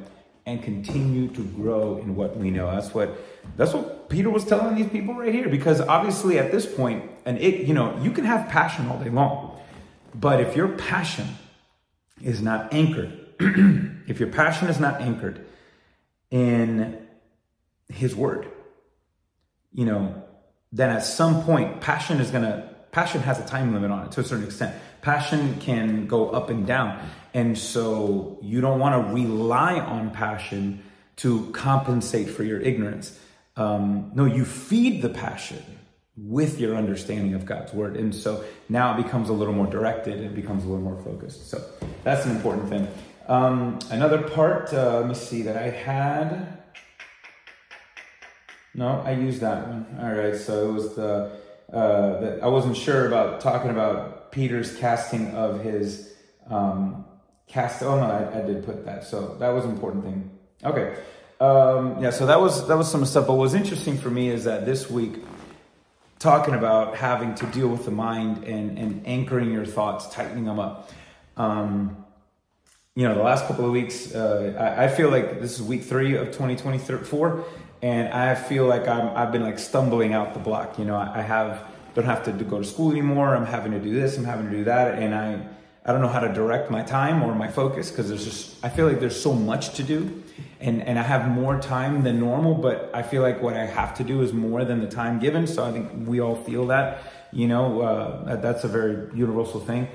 and 0.46 0.62
continue 0.62 1.28
to 1.30 1.44
grow 1.44 1.98
in 1.98 2.16
what 2.16 2.38
we 2.38 2.52
know. 2.52 2.70
That's 2.70 2.94
what 2.94 3.18
that's 3.58 3.74
what 3.74 4.10
Peter 4.10 4.30
was 4.30 4.46
telling 4.46 4.76
these 4.76 4.90
people 4.90 5.16
right 5.16 5.34
here. 5.34 5.50
Because 5.50 5.82
obviously 5.82 6.38
at 6.38 6.52
this 6.52 6.66
point, 6.66 7.10
and 7.26 7.38
it, 7.40 7.66
you 7.66 7.74
know, 7.74 7.98
you 8.02 8.12
can 8.12 8.26
have 8.26 8.50
passion 8.50 8.88
all 8.88 9.00
day 9.00 9.10
long, 9.10 9.60
but 10.14 10.40
if 10.40 10.56
your 10.56 10.68
passion 10.70 11.28
is 12.22 12.42
not 12.42 12.74
anchored, 12.74 13.20
if 14.08 14.20
your 14.20 14.30
passion 14.30 14.68
is 14.68 14.80
not 14.80 15.02
anchored 15.02 15.46
in 16.30 17.06
his 17.90 18.16
word, 18.16 18.48
you 19.74 19.86
know, 19.86 20.24
then 20.72 20.90
at 20.90 21.04
some 21.04 21.44
point 21.44 21.82
passion 21.82 22.20
is 22.20 22.30
gonna 22.30 22.75
passion 22.96 23.22
has 23.22 23.38
a 23.38 23.46
time 23.46 23.74
limit 23.74 23.92
on 23.92 24.06
it 24.06 24.12
to 24.14 24.22
a 24.22 24.24
certain 24.24 24.46
extent. 24.46 24.74
Passion 25.02 25.60
can 25.60 26.08
go 26.08 26.30
up 26.30 26.50
and 26.50 26.66
down. 26.66 26.98
And 27.34 27.58
so 27.58 28.40
you 28.42 28.62
don't 28.62 28.80
want 28.80 28.94
to 28.96 29.14
rely 29.14 29.82
on 29.82 30.12
passion 30.12 30.82
to 31.18 31.52
compensate 31.52 32.30
for 32.30 32.46
your 32.46 32.62
ignorance. 32.62 33.20
Um, 33.58 34.12
no, 34.16 34.24
you 34.24 34.46
feed 34.46 35.02
the 35.02 35.10
passion 35.10 35.62
with 36.16 36.58
your 36.58 36.78
understanding 36.78 37.34
of 37.34 37.46
God's 37.46 37.74
word. 37.74 37.98
And 37.98 38.16
so 38.16 38.46
now 38.70 38.98
it 38.98 39.04
becomes 39.04 39.28
a 39.28 39.34
little 39.34 39.54
more 39.54 39.68
directed, 39.68 40.22
it 40.22 40.34
becomes 40.34 40.64
a 40.64 40.68
little 40.68 40.82
more 40.82 40.98
focused. 41.04 41.50
So 41.50 41.62
that's 42.06 42.26
an 42.26 42.32
important 42.32 42.70
thing. 42.70 42.88
Um, 43.28 43.80
another 43.92 44.22
part, 44.22 44.74
uh, 44.74 45.00
let 45.00 45.10
me 45.10 45.16
see, 45.16 45.42
that 45.42 45.58
I 45.58 45.70
had. 45.70 46.60
No, 48.74 49.02
I 49.06 49.12
used 49.12 49.42
that 49.42 49.68
one. 49.68 49.86
All 50.00 50.14
right, 50.14 50.36
so 50.38 50.70
it 50.70 50.72
was 50.72 50.96
the, 50.96 51.44
uh, 51.72 52.20
that 52.20 52.44
I 52.44 52.48
wasn't 52.48 52.78
sure 52.78 53.08
about 53.08 53.42
talking 53.42 53.72
about 53.72 54.32
Peter's 54.32 54.76
casting 54.78 55.32
of 55.32 55.64
his 55.64 56.14
um, 56.50 57.06
cast. 57.48 57.84
Oh 57.84 58.00
no, 58.00 58.06
I, 58.06 58.40
I 58.40 58.42
did 58.46 58.66
put 58.66 58.86
that. 58.86 59.04
So 59.04 59.36
that 59.40 59.50
was 59.50 59.66
an 59.66 59.72
important 59.72 60.04
thing. 60.04 60.32
Okay. 60.64 60.96
Um, 61.40 62.02
yeah, 62.02 62.12
so 62.12 62.26
that 62.28 62.40
was 62.40 62.68
that 62.68 62.78
was 62.78 62.90
some 62.90 63.06
stuff. 63.06 63.28
But 63.28 63.34
what 63.34 63.42
was 63.42 63.54
interesting 63.54 63.98
for 63.98 64.10
me 64.10 64.30
is 64.30 64.46
that 64.46 64.66
this 64.66 64.90
week, 64.90 65.24
talking 66.20 66.54
about 66.54 66.96
having 66.96 67.36
to 67.36 67.46
deal 67.48 67.68
with 67.68 67.86
the 67.86 67.92
mind 67.92 68.44
and 68.46 68.78
and 68.78 69.06
anchoring 69.06 69.52
your 69.52 69.66
thoughts, 69.66 70.08
tightening 70.08 70.46
them 70.46 70.60
up. 70.60 70.92
Um, 71.36 72.06
you 72.96 73.06
know, 73.06 73.14
the 73.14 73.24
last 73.24 73.46
couple 73.48 73.66
of 73.66 73.72
weeks, 73.72 74.16
uh, 74.16 74.56
I, 74.58 74.86
I, 74.86 74.88
feel 74.88 75.10
like 75.10 75.42
this 75.42 75.60
is 75.60 75.62
week 75.62 75.84
three 75.84 76.16
of 76.16 76.28
2024, 76.28 77.44
and 77.86 78.08
I 78.10 78.34
feel 78.34 78.66
like 78.66 78.88
I'm 78.88 79.16
I've 79.16 79.32
been 79.32 79.44
like 79.44 79.60
stumbling 79.60 80.12
out 80.14 80.34
the 80.34 80.40
block. 80.40 80.80
You 80.80 80.86
know, 80.86 80.98
I, 80.98 81.22
have 81.22 81.64
don't 81.94 82.06
have 82.06 82.24
to 82.24 82.32
go 82.32 82.58
to 82.58 82.64
school 82.64 82.90
anymore. 82.90 83.36
I'm 83.36 83.46
having 83.46 83.74
to 83.74 83.80
do 83.80 83.94
this. 83.94 84.18
I'm 84.18 84.26
having 84.26 84.50
to 84.50 84.58
do 84.58 84.64
that, 84.64 84.98
and 84.98 85.14
I 85.14 85.40
I 85.86 85.92
don't 85.92 86.02
know 86.02 86.08
how 86.08 86.22
to 86.22 86.34
direct 86.34 86.72
my 86.72 86.82
time 86.82 87.22
or 87.22 87.36
my 87.36 87.48
focus 87.48 87.92
because 87.92 88.10
there's 88.10 88.26
just 88.26 88.66
I 88.66 88.70
feel 88.70 88.88
like 88.88 89.00
there's 89.00 89.22
so 89.22 89.34
much 89.34 89.76
to 89.76 89.84
do 89.84 90.24
and 90.60 90.82
and 90.82 90.98
I 90.98 91.04
have 91.04 91.30
more 91.30 91.62
time 91.62 92.02
than 92.02 92.20
normal 92.20 92.56
but 92.56 92.90
I 92.92 93.04
feel 93.04 93.22
like 93.22 93.40
what 93.40 93.56
I 93.56 93.68
have 93.68 93.94
to 93.98 94.04
do 94.04 94.24
is 94.24 94.34
more 94.34 94.66
than 94.66 94.82
the 94.82 94.88
time 94.88 95.20
given 95.20 95.46
so 95.46 95.64
I 95.64 95.72
think 95.72 96.08
we 96.08 96.20
all 96.20 96.36
feel 96.36 96.66
that 96.68 97.04
you 97.32 97.48
know 97.48 97.82
uh, 97.82 98.36
that's 98.38 98.64
a 98.64 98.68
very 98.68 99.16
universal 99.16 99.60
thing 99.60 99.88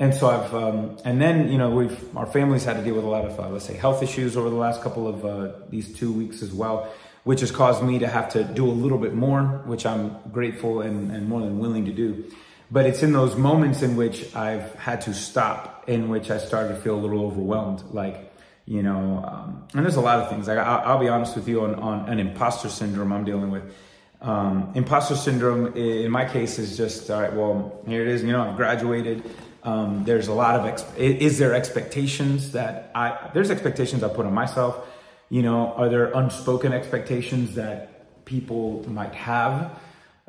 and 0.00 0.12
so 0.12 0.28
I've 0.28 0.52
um, 0.54 0.96
and 1.04 1.22
then 1.22 1.52
you 1.52 1.58
know 1.58 1.70
we've 1.70 2.16
our 2.16 2.26
families 2.26 2.64
had 2.64 2.76
to 2.78 2.82
deal 2.82 2.96
with 2.96 3.04
a 3.04 3.12
lot 3.16 3.24
of 3.24 3.38
uh, 3.38 3.48
let's 3.48 3.66
say 3.66 3.74
health 3.74 4.02
issues 4.02 4.36
over 4.36 4.50
the 4.50 4.56
last 4.66 4.82
couple 4.82 5.06
of 5.06 5.24
uh, 5.24 5.52
these 5.70 5.94
two 5.94 6.12
weeks 6.12 6.42
as 6.42 6.52
well 6.52 6.92
which 7.28 7.40
has 7.40 7.50
caused 7.50 7.82
me 7.82 7.98
to 7.98 8.08
have 8.08 8.28
to 8.30 8.42
do 8.42 8.64
a 8.66 8.76
little 8.84 8.98
bit 8.98 9.14
more 9.14 9.42
which 9.72 9.84
I'm 9.84 10.16
grateful 10.32 10.80
and, 10.80 11.12
and 11.14 11.28
more 11.28 11.40
than 11.40 11.58
willing 11.58 11.84
to 11.84 11.92
do 11.92 12.08
but 12.70 12.86
it's 12.86 13.02
in 13.02 13.12
those 13.12 13.36
moments 13.36 13.82
in 13.82 13.96
which 13.96 14.34
I've 14.36 14.74
had 14.74 15.00
to 15.02 15.14
stop, 15.14 15.84
in 15.88 16.10
which 16.10 16.30
I 16.30 16.38
started 16.38 16.74
to 16.74 16.76
feel 16.76 16.96
a 16.96 17.00
little 17.00 17.24
overwhelmed. 17.24 17.82
Like, 17.92 18.30
you 18.66 18.82
know, 18.82 19.24
um, 19.26 19.66
and 19.74 19.84
there's 19.84 19.96
a 19.96 20.02
lot 20.02 20.20
of 20.20 20.28
things. 20.28 20.48
Like, 20.48 20.58
I, 20.58 20.92
will 20.92 21.00
be 21.00 21.08
honest 21.08 21.34
with 21.34 21.48
you 21.48 21.62
on, 21.62 21.76
on 21.76 22.08
an 22.10 22.18
imposter 22.18 22.68
syndrome 22.68 23.12
I'm 23.12 23.24
dealing 23.24 23.50
with. 23.50 23.74
Um, 24.20 24.72
imposter 24.74 25.16
syndrome, 25.16 25.74
in 25.76 26.10
my 26.10 26.26
case, 26.26 26.58
is 26.58 26.76
just 26.76 27.10
all 27.10 27.22
right. 27.22 27.32
Well, 27.32 27.80
here 27.86 28.02
it 28.02 28.08
is. 28.08 28.22
You 28.22 28.32
know, 28.32 28.42
I've 28.42 28.56
graduated. 28.56 29.22
Um, 29.62 30.04
there's 30.04 30.28
a 30.28 30.32
lot 30.32 30.60
of 30.60 30.98
is 30.98 31.38
there 31.38 31.54
expectations 31.54 32.52
that 32.52 32.90
I 32.94 33.30
there's 33.32 33.50
expectations 33.50 34.02
I 34.02 34.08
put 34.08 34.26
on 34.26 34.34
myself. 34.34 34.86
You 35.30 35.42
know, 35.42 35.72
are 35.74 35.88
there 35.88 36.12
unspoken 36.12 36.72
expectations 36.72 37.54
that 37.54 38.24
people 38.24 38.88
might 38.88 39.14
have? 39.14 39.78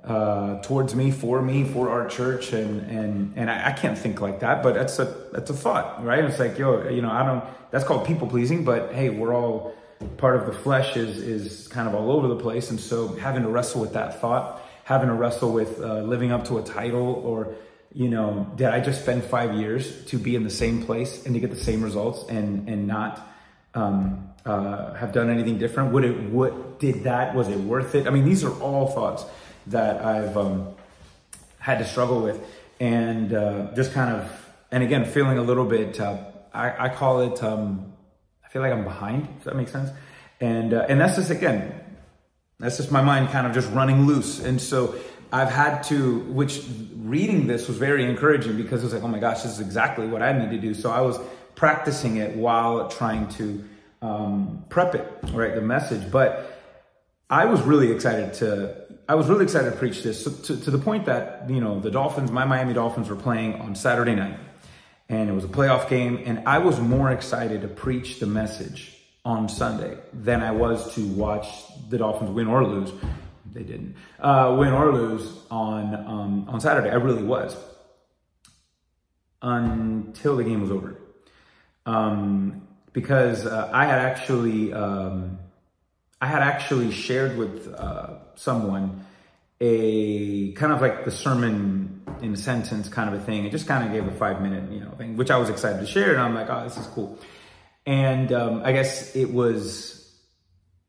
uh, 0.04 0.62
towards 0.62 0.96
me, 0.96 1.12
for 1.12 1.42
me, 1.42 1.64
for 1.64 1.90
our 1.90 2.08
church, 2.08 2.54
and 2.54 2.82
and 2.90 3.34
and 3.36 3.50
I, 3.50 3.70
I, 3.70 3.72
can't 3.74 3.98
think 3.98 4.22
like 4.22 4.40
that, 4.40 4.64
but 4.64 4.74
that's 4.74 4.98
a 5.00 5.06
that's 5.34 5.50
a 5.50 5.54
thought, 5.54 6.04
right? 6.04 6.24
It's 6.24 6.40
like 6.40 6.58
yo, 6.58 6.88
you 6.90 7.02
know, 7.02 7.12
I 7.12 7.26
don't. 7.26 7.44
That's 7.72 7.84
called 7.84 8.08
people 8.08 8.28
pleasing, 8.28 8.64
but 8.64 8.94
hey, 8.94 9.10
we're 9.10 9.34
all 9.34 9.76
part 10.18 10.38
of 10.38 10.46
the 10.46 10.54
flesh 10.54 10.96
is 10.96 11.18
is 11.18 11.68
kind 11.68 11.88
of 11.88 11.96
all 11.96 12.12
over 12.12 12.28
the 12.28 12.38
place, 12.38 12.70
and 12.70 12.80
so 12.80 13.10
having 13.16 13.44
to 13.44 13.50
wrestle 13.50 13.82
with 13.82 13.94
that 13.94 14.22
thought, 14.22 14.62
having 14.86 15.10
to 15.10 15.16
wrestle 15.16 15.52
with 15.52 15.82
uh, 15.82 16.02
living 16.02 16.32
up 16.32 16.46
to 16.46 16.58
a 16.60 16.64
title, 16.64 17.22
or 17.26 17.54
you 17.94 18.08
know, 18.08 18.50
did 18.56 18.68
I 18.68 18.80
just 18.80 19.02
spend 19.02 19.24
five 19.24 19.56
years 19.56 20.06
to 20.06 20.18
be 20.18 20.36
in 20.36 20.44
the 20.44 20.50
same 20.50 20.86
place 20.86 21.26
and 21.26 21.34
to 21.34 21.42
get 21.42 21.50
the 21.50 21.58
same 21.58 21.84
results, 21.84 22.24
and 22.30 22.70
and 22.70 22.88
not 22.88 23.28
um, 23.74 24.30
uh, 24.50 24.94
have 24.96 25.12
done 25.12 25.30
anything 25.30 25.58
different? 25.58 25.94
Would 25.94 26.04
it? 26.04 26.20
What 26.30 26.80
did 26.80 27.04
that? 27.04 27.36
Was 27.36 27.48
it 27.48 27.60
worth 27.60 27.96
it? 27.96 28.08
I 28.08 28.10
mean, 28.10 28.26
these 28.26 28.44
are 28.44 28.54
all 28.62 28.88
thoughts 28.88 29.26
that 29.68 30.04
I've 30.04 30.36
um, 30.36 30.70
had 31.60 31.78
to 31.80 31.86
struggle 31.86 32.22
with, 32.22 32.42
and 32.80 33.34
uh, 33.34 33.74
just 33.76 33.94
kind 33.94 34.16
of, 34.16 34.50
and 34.72 34.84
again, 34.84 35.06
feeling 35.06 35.38
a 35.38 35.44
little 35.44 35.66
bit. 35.66 36.00
Uh, 36.00 36.18
I, 36.54 36.86
I, 36.86 36.90
call 36.90 37.22
it. 37.22 37.44
Um, 37.44 37.94
I 38.44 38.50
feel 38.50 38.62
like 38.62 38.74
I'm 38.74 38.84
behind. 38.84 39.28
Does 39.38 39.46
that 39.46 39.56
make 39.56 39.70
sense? 39.70 39.92
And 40.42 40.74
uh, 40.74 40.88
and 40.90 41.00
that's 41.00 41.16
just 41.16 41.30
again, 41.30 41.80
that's 42.60 42.78
just 42.78 42.92
my 42.92 43.02
mind 43.02 43.30
kind 43.30 43.46
of 43.46 43.54
just 43.54 43.72
running 43.72 44.06
loose, 44.06 44.40
and 44.40 44.60
so. 44.60 44.96
I've 45.32 45.52
had 45.52 45.84
to, 45.84 46.22
which 46.22 46.64
reading 46.96 47.46
this 47.46 47.68
was 47.68 47.78
very 47.78 48.04
encouraging 48.04 48.58
because 48.58 48.82
it 48.82 48.86
was 48.86 48.94
like, 48.96 49.04
oh 49.04 49.08
my 49.08 49.20
gosh, 49.20 49.44
this 49.44 49.52
is 49.52 49.60
exactly 49.60 50.08
what 50.08 50.24
I 50.24 50.34
need 50.34 50.50
to 50.50 50.58
do. 50.58 50.74
So 50.74 50.90
I 50.90 51.02
was 51.02 51.20
practicing 51.54 52.18
it 52.18 52.36
while 52.36 52.88
trying 52.88 53.28
to 53.34 53.64
um, 54.02 54.66
prep 54.70 54.96
it, 54.96 55.08
right, 55.34 55.56
the 55.56 55.62
message. 55.62 56.12
But 56.12 56.58
I 57.30 57.46
was 57.46 57.62
really 57.62 57.92
excited 57.92 58.34
to 58.36 58.90
I 59.10 59.16
was 59.16 59.28
really 59.28 59.44
excited 59.44 59.72
to 59.72 59.76
preach 59.76 60.04
this 60.04 60.24
to, 60.24 60.42
to, 60.44 60.62
to, 60.66 60.70
the 60.70 60.78
point 60.78 61.08
that, 61.08 61.50
you 61.50 61.60
know, 61.60 61.80
the 61.80 61.90
Dolphins, 61.90 62.32
my 62.32 62.46
Miami 62.46 62.74
Dolphins 62.76 63.10
were 63.10 63.16
playing 63.16 63.56
on 63.56 63.74
Saturday 63.74 64.14
night 64.14 64.38
and 65.10 65.28
it 65.28 65.34
was 65.34 65.44
a 65.44 65.48
playoff 65.48 65.90
game. 65.90 66.22
And 66.28 66.48
I 66.48 66.60
was 66.60 66.80
more 66.80 67.12
excited 67.12 67.64
to 67.64 67.68
preach 67.68 68.20
the 68.20 68.28
message 68.28 68.96
on 69.26 69.50
Sunday 69.50 69.98
than 70.14 70.44
I 70.44 70.52
was 70.52 70.94
to 70.94 71.08
watch 71.08 71.48
the 71.90 71.98
Dolphins 71.98 72.30
win 72.30 72.46
or 72.46 72.64
lose. 72.64 72.92
They 73.52 73.64
didn't 73.64 73.96
uh, 74.20 74.56
win 74.60 74.74
or 74.74 74.94
lose 74.94 75.28
on, 75.50 75.96
um, 75.96 76.46
on 76.48 76.62
Saturday. 76.62 76.92
I 76.92 76.96
really 76.98 77.24
was 77.24 77.58
until 79.42 80.38
the 80.38 80.44
game 80.44 80.62
was 80.62 80.70
over. 80.70 81.00
Um, 81.88 82.68
because 83.00 83.46
uh, 83.46 83.70
I 83.72 83.86
had 83.86 84.00
actually, 84.00 84.74
um, 84.74 85.40
I 86.20 86.28
had 86.28 86.42
actually 86.42 86.92
shared 86.92 87.38
with 87.38 87.74
uh, 87.74 88.16
someone 88.36 89.06
a 89.62 90.52
kind 90.52 90.74
of 90.74 90.82
like 90.82 91.06
the 91.06 91.12
sermon 91.12 92.02
in 92.22 92.34
a 92.34 92.38
sentence 92.38 92.90
kind 92.90 93.14
of 93.14 93.22
a 93.22 93.24
thing. 93.24 93.46
It 93.46 93.52
just 93.52 93.68
kind 93.68 93.86
of 93.86 93.94
gave 93.94 94.06
a 94.06 94.12
five 94.18 94.42
minute, 94.42 94.70
you 94.70 94.82
know, 94.82 94.92
thing, 94.92 95.16
which 95.16 95.32
I 95.32 95.38
was 95.38 95.50
excited 95.50 95.80
to 95.80 95.86
share. 95.86 96.12
And 96.12 96.22
I'm 96.22 96.36
like, 96.36 96.50
oh, 96.50 96.66
this 96.66 96.76
is 96.76 96.88
cool. 96.88 97.18
And 97.86 98.34
um, 98.34 98.64
I 98.66 98.74
guess 98.74 99.16
it 99.16 99.32
was, 99.34 100.14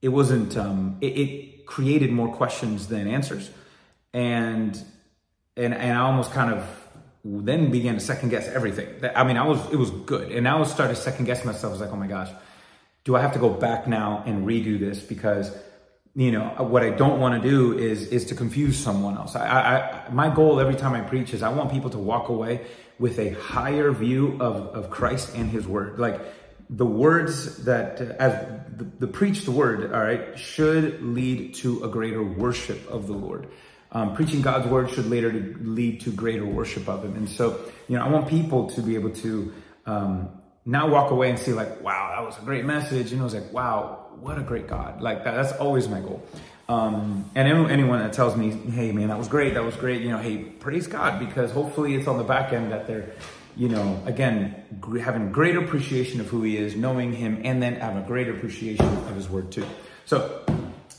it 0.03 0.09
wasn't, 0.09 0.57
um, 0.57 0.99
it, 1.01 1.17
it 1.17 1.67
created 1.67 2.11
more 2.11 2.35
questions 2.35 2.89
than 2.89 3.07
answers. 3.07 3.51
And, 4.13 4.77
and, 5.57 5.73
and 5.75 5.97
I 5.97 6.01
almost 6.01 6.33
kind 6.33 6.53
of 6.53 6.80
then 7.25 7.71
began 7.71 7.95
to 7.95 8.01
second 8.01 8.31
guess 8.31 8.49
everything. 8.49 8.89
I 9.15 9.25
mean, 9.25 9.37
I 9.37 9.47
was, 9.47 9.59
it 9.73 9.77
was 9.77 9.91
good. 9.91 10.33
And 10.33 10.49
I 10.49 10.59
was 10.59 10.71
starting 10.71 10.95
to 10.97 11.01
second 11.01 11.27
guessing 11.27 11.47
myself. 11.47 11.71
I 11.71 11.73
was 11.73 11.81
like, 11.81 11.91
oh 11.93 11.97
my 11.97 12.07
gosh, 12.07 12.31
do 13.05 13.17
I 13.17 13.21
have 13.21 13.33
to 13.35 13.39
go 13.39 13.51
back 13.51 13.87
now 13.87 14.23
and 14.27 14.47
redo 14.47 14.79
this? 14.79 15.01
Because, 15.01 15.55
you 16.15 16.33
know, 16.33 16.45
what 16.59 16.83
I 16.83 16.91
don't 16.91 17.21
want 17.21 17.43
to 17.43 17.49
do 17.49 17.79
is, 17.79 18.09
is 18.09 18.27
to 18.27 18.35
confuse 18.35 18.79
someone 18.79 19.17
else. 19.17 19.37
I, 19.37 20.07
I, 20.09 20.11
my 20.11 20.35
goal 20.35 20.61
every 20.61 20.77
time 20.77 20.95
I 20.95 21.03
preach 21.03 21.35
is 21.35 21.43
I 21.43 21.51
want 21.51 21.71
people 21.71 21.91
to 21.91 21.99
walk 21.99 22.29
away 22.29 22.67
with 22.99 23.19
a 23.19 23.31
higher 23.31 23.91
view 23.93 24.39
of, 24.41 24.57
of 24.75 24.91
Christ 24.91 25.35
and 25.35 25.51
his 25.51 25.67
word. 25.67 25.99
Like 25.99 26.21
the 26.71 26.87
words 26.87 27.65
that, 27.65 28.01
as 28.01 28.33
the, 28.77 28.85
the 29.01 29.07
preached 29.07 29.49
word, 29.49 29.93
all 29.93 30.01
right, 30.01 30.39
should 30.39 31.03
lead 31.03 31.55
to 31.57 31.85
a 31.85 31.89
greater 31.89 32.23
worship 32.23 32.89
of 32.89 33.07
the 33.07 33.13
Lord. 33.13 33.49
Um, 33.93 34.15
preaching 34.15 34.41
God's 34.41 34.69
word 34.69 34.91
should 34.91 35.07
later 35.07 35.33
lead 35.61 36.01
to 36.03 36.13
greater 36.13 36.47
worship 36.47 36.89
of 36.89 37.05
Him. 37.05 37.17
And 37.17 37.29
so, 37.29 37.61
you 37.89 37.97
know, 37.97 38.05
I 38.05 38.09
want 38.09 38.29
people 38.29 38.71
to 38.71 38.83
be 38.83 38.95
able 38.95 39.11
to 39.11 39.53
um, 39.87 40.29
now 40.65 40.89
walk 40.89 41.11
away 41.11 41.31
and 41.31 41.39
see 41.39 41.53
like, 41.53 41.83
wow, 41.83 42.13
that 42.15 42.25
was 42.25 42.39
a 42.39 42.45
great 42.45 42.65
message. 42.65 43.13
And 43.13 43.21
it 43.21 43.25
was 43.25 43.35
like, 43.35 43.53
wow, 43.53 44.07
what 44.21 44.39
a 44.39 44.43
great 44.43 44.69
God. 44.69 45.01
Like 45.01 45.25
that, 45.25 45.35
that's 45.35 45.53
always 45.53 45.89
my 45.89 46.01
goal. 46.01 46.23
Um, 46.69 47.29
and 47.35 47.49
anyone 47.49 47.99
that 47.99 48.13
tells 48.13 48.37
me, 48.37 48.51
hey 48.51 48.93
man, 48.93 49.09
that 49.09 49.19
was 49.19 49.27
great, 49.27 49.55
that 49.55 49.65
was 49.65 49.75
great, 49.75 50.03
you 50.03 50.11
know, 50.11 50.19
hey, 50.19 50.39
praise 50.39 50.87
God, 50.87 51.19
because 51.19 51.51
hopefully 51.51 51.97
it's 51.97 52.07
on 52.07 52.17
the 52.17 52.23
back 52.23 52.53
end 52.53 52.71
that 52.71 52.87
they're, 52.87 53.11
you 53.57 53.69
know, 53.69 54.01
again, 54.07 54.55
having 55.03 55.33
great 55.33 55.57
appreciation 55.57 56.21
of 56.21 56.29
who 56.29 56.43
he 56.43 56.57
is, 56.57 56.77
knowing 56.77 57.13
him, 57.13 57.41
and 57.43 57.61
then 57.61 57.75
have 57.75 57.97
a 57.97 58.07
greater 58.07 58.33
appreciation 58.37 58.87
of 58.87 59.17
his 59.17 59.29
word 59.29 59.51
too. 59.51 59.67
So 60.05 60.45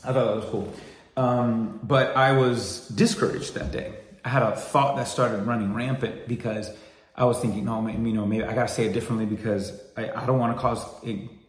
I 0.04 0.12
thought 0.12 0.26
that 0.26 0.36
was 0.36 0.44
cool. 0.50 0.74
Um, 1.16 1.80
but 1.82 2.16
I 2.16 2.32
was 2.32 2.88
discouraged 2.88 3.54
that 3.54 3.70
day. 3.70 3.94
I 4.24 4.28
had 4.28 4.42
a 4.42 4.56
thought 4.56 4.96
that 4.96 5.08
started 5.08 5.46
running 5.46 5.74
rampant 5.74 6.28
because 6.28 6.70
I 7.14 7.24
was 7.24 7.38
thinking, 7.40 7.64
no, 7.64 7.86
you 7.86 8.12
know, 8.12 8.24
maybe 8.24 8.44
I 8.44 8.54
got 8.54 8.68
to 8.68 8.74
say 8.74 8.86
it 8.86 8.92
differently 8.92 9.26
because 9.26 9.78
I, 9.96 10.10
I 10.10 10.26
don't 10.26 10.38
want 10.38 10.56
to 10.56 10.60
cause, 10.60 10.84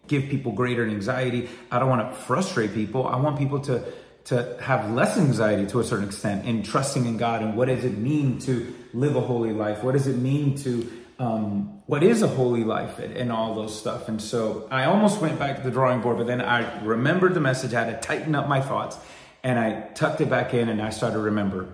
give 0.07 0.23
people 0.23 0.51
greater 0.51 0.85
anxiety. 0.85 1.49
I 1.71 1.79
don't 1.79 1.89
want 1.89 2.09
to 2.09 2.15
frustrate 2.15 2.73
people. 2.73 3.07
I 3.07 3.15
want 3.17 3.37
people 3.37 3.59
to, 3.61 3.85
to 4.25 4.57
have 4.61 4.91
less 4.91 5.17
anxiety 5.17 5.65
to 5.67 5.79
a 5.79 5.83
certain 5.83 6.05
extent 6.05 6.45
in 6.45 6.63
trusting 6.63 7.05
in 7.05 7.17
God 7.17 7.41
and 7.41 7.55
what 7.55 7.67
does 7.67 7.85
it 7.85 7.97
mean 7.97 8.39
to 8.39 8.73
live 8.93 9.15
a 9.15 9.21
holy 9.21 9.53
life? 9.53 9.83
What 9.83 9.93
does 9.93 10.07
it 10.07 10.17
mean 10.17 10.55
to, 10.57 10.91
um, 11.19 11.81
what 11.85 12.03
is 12.03 12.21
a 12.21 12.27
holy 12.27 12.63
life 12.63 12.99
and, 12.99 13.15
and, 13.15 13.31
all 13.31 13.53
those 13.53 13.77
stuff. 13.77 14.09
And 14.09 14.21
so 14.21 14.67
I 14.71 14.85
almost 14.85 15.21
went 15.21 15.37
back 15.37 15.57
to 15.57 15.61
the 15.61 15.69
drawing 15.69 16.01
board, 16.01 16.17
but 16.17 16.27
then 16.27 16.41
I 16.41 16.83
remembered 16.83 17.33
the 17.35 17.39
message. 17.39 17.73
I 17.73 17.83
had 17.83 18.01
to 18.01 18.07
tighten 18.07 18.33
up 18.35 18.47
my 18.47 18.59
thoughts 18.59 18.97
and 19.43 19.59
I 19.59 19.89
tucked 19.93 20.21
it 20.21 20.29
back 20.29 20.53
in 20.53 20.69
and 20.69 20.81
I 20.81 20.89
started 20.89 21.15
to 21.15 21.21
remember 21.21 21.67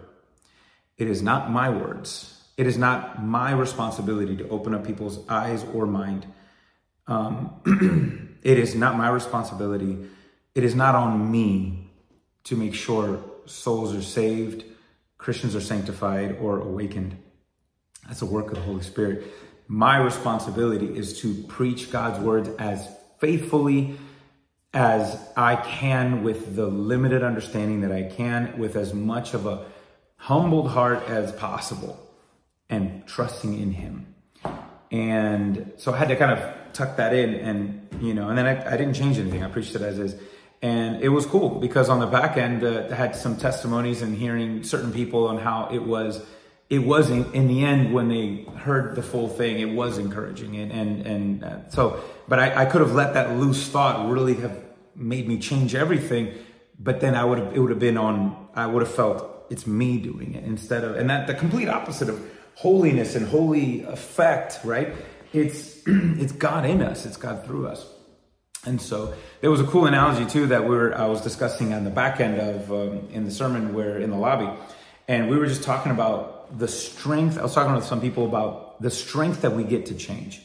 it 0.98 1.08
is 1.08 1.22
not 1.22 1.52
my 1.52 1.70
words 1.70 2.40
it 2.60 2.68
is 2.68 2.78
not 2.78 3.24
my 3.24 3.52
responsibility 3.54 4.36
to 4.36 4.50
open 4.50 4.74
up 4.74 4.86
people's 4.86 5.26
eyes 5.30 5.64
or 5.74 5.86
mind. 5.86 6.26
Um, 7.08 8.36
it 8.44 8.60
is 8.60 8.76
not 8.76 8.98
my 8.98 9.08
responsibility. 9.08 9.98
It 10.54 10.66
is 10.66 10.76
not 10.76 10.94
on 10.94 11.32
me 11.32 11.90
to 12.44 12.58
make 12.58 12.74
sure 12.74 13.24
souls 13.46 13.96
are 13.96 14.02
saved, 14.02 14.66
Christians 15.18 15.56
are 15.56 15.62
sanctified 15.62 16.36
or 16.42 16.60
awakened. 16.60 17.16
That's 18.06 18.24
a 18.24 18.26
work 18.26 18.50
of 18.50 18.56
the 18.56 18.62
Holy 18.64 18.84
Spirit. 18.84 19.24
My 19.70 19.96
responsibility 19.96 20.98
is 20.98 21.22
to 21.22 21.34
preach 21.44 21.90
God's 21.90 22.20
words 22.20 22.50
as 22.60 22.90
faithfully 23.20 23.98
as 24.74 25.20
I 25.36 25.56
can 25.56 26.24
with 26.24 26.56
the 26.56 26.68
limited 26.68 27.24
understanding 27.24 27.82
that 27.82 27.92
I 27.92 28.04
can, 28.04 28.58
with 28.58 28.76
as 28.76 28.94
much 28.94 29.34
of 29.34 29.46
a 29.46 29.66
humbled 30.18 30.70
heart 30.70 31.04
as 31.08 31.32
possible 31.32 32.00
and 32.70 33.06
trusting 33.08 33.60
in 33.60 33.72
him. 33.72 34.14
And 34.92 35.72
so 35.78 35.94
I 35.94 35.98
had 35.98 36.10
to 36.10 36.16
kind 36.16 36.32
of 36.32 36.74
tuck 36.74 36.98
that 36.98 37.14
in 37.14 37.36
and, 37.36 37.88
you 38.02 38.14
know, 38.14 38.30
and 38.30 38.38
then 38.38 38.46
I, 38.46 38.74
I 38.74 38.78
didn't 38.78 38.94
change 38.94 39.18
anything. 39.18 39.44
I 39.44 39.50
preached 39.50 39.76
it 39.76 39.82
as 39.82 39.98
is. 39.98 40.16
And 40.62 41.02
it 41.02 41.10
was 41.10 41.26
cool 41.26 41.50
because 41.60 41.90
on 41.90 42.00
the 42.00 42.06
back 42.06 42.38
end, 42.38 42.64
uh, 42.64 42.88
I 42.92 42.96
had 42.96 43.16
some 43.16 43.38
testimonies 43.38 44.02
and 44.02 44.16
hearing 44.16 44.64
certain 44.64 44.92
people 44.92 45.28
on 45.28 45.38
how 45.38 45.70
it 45.72 45.80
was 45.80 46.24
it 46.70 46.80
wasn't 46.80 47.34
in 47.34 47.48
the 47.48 47.64
end 47.66 47.94
when 47.94 48.10
they 48.10 48.46
heard 48.58 48.96
the 48.96 49.02
full 49.02 49.28
thing, 49.28 49.60
it 49.60 49.74
was 49.74 49.98
encouraging. 49.98 50.56
And, 50.56 50.72
and, 50.72 51.08
and 51.08 51.44
uh, 51.44 51.70
so, 51.70 52.04
but 52.28 52.40
I, 52.40 52.64
I 52.64 52.66
could 52.66 52.82
have 52.82 52.94
let 52.94 53.16
that 53.16 53.38
loose 53.38 53.68
thought 53.68 54.08
really 54.10 54.36
have 54.36 54.64
made 54.96 55.28
me 55.28 55.40
change 55.40 55.74
everything. 55.74 56.34
But 56.80 57.00
then 57.02 57.16
I 57.16 57.26
would 57.26 57.40
have, 57.40 57.56
it 57.56 57.60
would 57.60 57.72
have 57.72 57.80
been 57.80 57.98
on, 57.98 58.50
I 58.54 58.68
would 58.68 58.84
have 58.84 58.94
felt 58.94 59.48
it's 59.50 59.66
me 59.66 59.98
doing 59.98 60.36
it 60.36 60.44
instead 60.44 60.84
of, 60.84 60.96
and 60.96 61.10
that 61.10 61.26
the 61.26 61.34
complete 61.34 61.68
opposite 61.68 62.08
of 62.08 62.24
holiness 62.54 63.16
and 63.16 63.28
holy 63.28 63.82
effect, 63.84 64.60
right? 64.64 64.94
It's, 65.34 65.82
it's 65.88 66.34
God 66.34 66.66
in 66.66 66.84
us. 66.84 67.06
It's 67.06 67.18
God 67.18 67.46
through 67.46 67.68
us. 67.68 67.86
And 68.66 68.80
so 68.80 69.16
there 69.42 69.50
was 69.50 69.62
a 69.62 69.66
cool 69.66 69.88
analogy 69.88 70.26
too 70.26 70.48
that 70.48 70.64
we 70.64 70.76
were, 70.76 70.96
I 70.96 71.08
was 71.08 71.22
discussing 71.22 71.74
on 71.74 71.84
the 71.84 71.90
back 71.90 72.20
end 72.20 72.40
of 72.40 72.72
um, 72.72 73.08
in 73.10 73.24
the 73.24 73.32
sermon 73.32 73.74
where 73.74 73.98
in 73.98 74.12
the 74.12 74.18
lobby, 74.18 74.50
and 75.08 75.30
we 75.30 75.38
were 75.38 75.48
just 75.48 75.64
talking 75.64 75.92
about 75.92 76.39
the 76.58 76.68
strength. 76.68 77.38
I 77.38 77.44
was 77.44 77.54
talking 77.54 77.74
with 77.74 77.86
some 77.86 78.02
people 78.02 78.26
about 78.26 78.82
the 78.82 78.90
strength 78.90 79.42
that 79.42 79.52
we 79.52 79.64
get 79.64 79.88
to 79.88 79.96
change. 79.96 80.42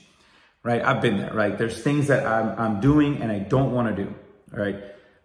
Right, 0.62 0.82
I've 0.82 1.02
been 1.02 1.18
there. 1.18 1.32
Right, 1.34 1.56
there's 1.58 1.82
things 1.82 2.06
that 2.08 2.26
I'm, 2.26 2.58
I'm 2.58 2.80
doing 2.80 3.20
and 3.20 3.30
I 3.30 3.38
don't 3.38 3.73
want 3.73 3.94
to 3.94 4.04
do. 4.04 4.14
Right, 4.50 4.82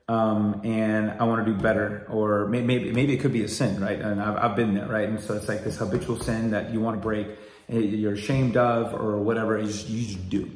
um, 0.07 0.61
and 0.65 1.11
I 1.11 1.23
want 1.23 1.45
to 1.45 1.53
do 1.53 1.57
better, 1.57 2.05
or 2.09 2.47
maybe 2.47 2.91
maybe 2.91 3.13
it 3.13 3.21
could 3.21 3.31
be 3.31 3.43
a 3.43 3.47
sin. 3.47 3.81
Right, 3.81 3.99
and 3.99 4.21
I've, 4.21 4.37
I've 4.37 4.55
been 4.55 4.73
there. 4.73 4.87
Right, 4.87 5.07
and 5.07 5.19
so 5.19 5.35
it's 5.35 5.47
like 5.47 5.63
this 5.63 5.77
habitual 5.77 6.19
sin 6.19 6.51
that 6.51 6.73
you 6.73 6.81
want 6.81 6.97
to 6.97 7.01
break, 7.01 7.27
eh, 7.69 7.79
you're 7.79 8.13
ashamed 8.13 8.57
of, 8.57 8.93
or 8.93 9.17
whatever. 9.17 9.57
You 9.57 9.67
just, 9.67 9.87
you 9.87 10.05
just 10.05 10.29
do. 10.29 10.51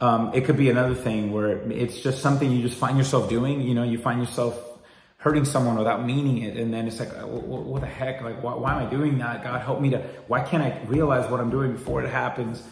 Um, 0.00 0.32
it 0.34 0.44
could 0.44 0.56
be 0.56 0.68
another 0.68 0.94
thing 0.94 1.32
where 1.32 1.58
it's 1.70 2.00
just 2.00 2.20
something 2.20 2.50
you 2.50 2.62
just 2.62 2.76
find 2.76 2.98
yourself 2.98 3.28
doing. 3.28 3.60
You 3.60 3.74
know, 3.74 3.84
you 3.84 3.98
find 3.98 4.20
yourself 4.20 4.73
hurting 5.24 5.46
someone 5.46 5.78
without 5.78 6.04
meaning 6.04 6.42
it, 6.42 6.54
and 6.58 6.72
then 6.72 6.86
it's 6.86 7.00
like, 7.00 7.08
what, 7.08 7.80
the 7.80 7.86
heck? 7.86 8.20
Like, 8.20 8.42
why, 8.42 8.52
why, 8.54 8.74
am 8.74 8.86
I 8.86 8.90
doing 8.90 9.16
that? 9.18 9.42
God, 9.42 9.58
help 9.62 9.80
me 9.80 9.88
to. 9.88 9.98
Why 10.28 10.42
can't 10.42 10.62
I 10.62 10.78
realize 10.84 11.30
what 11.30 11.40
I'm 11.40 11.48
doing 11.48 11.72
before 11.72 12.04
it 12.04 12.10
happens? 12.10 12.62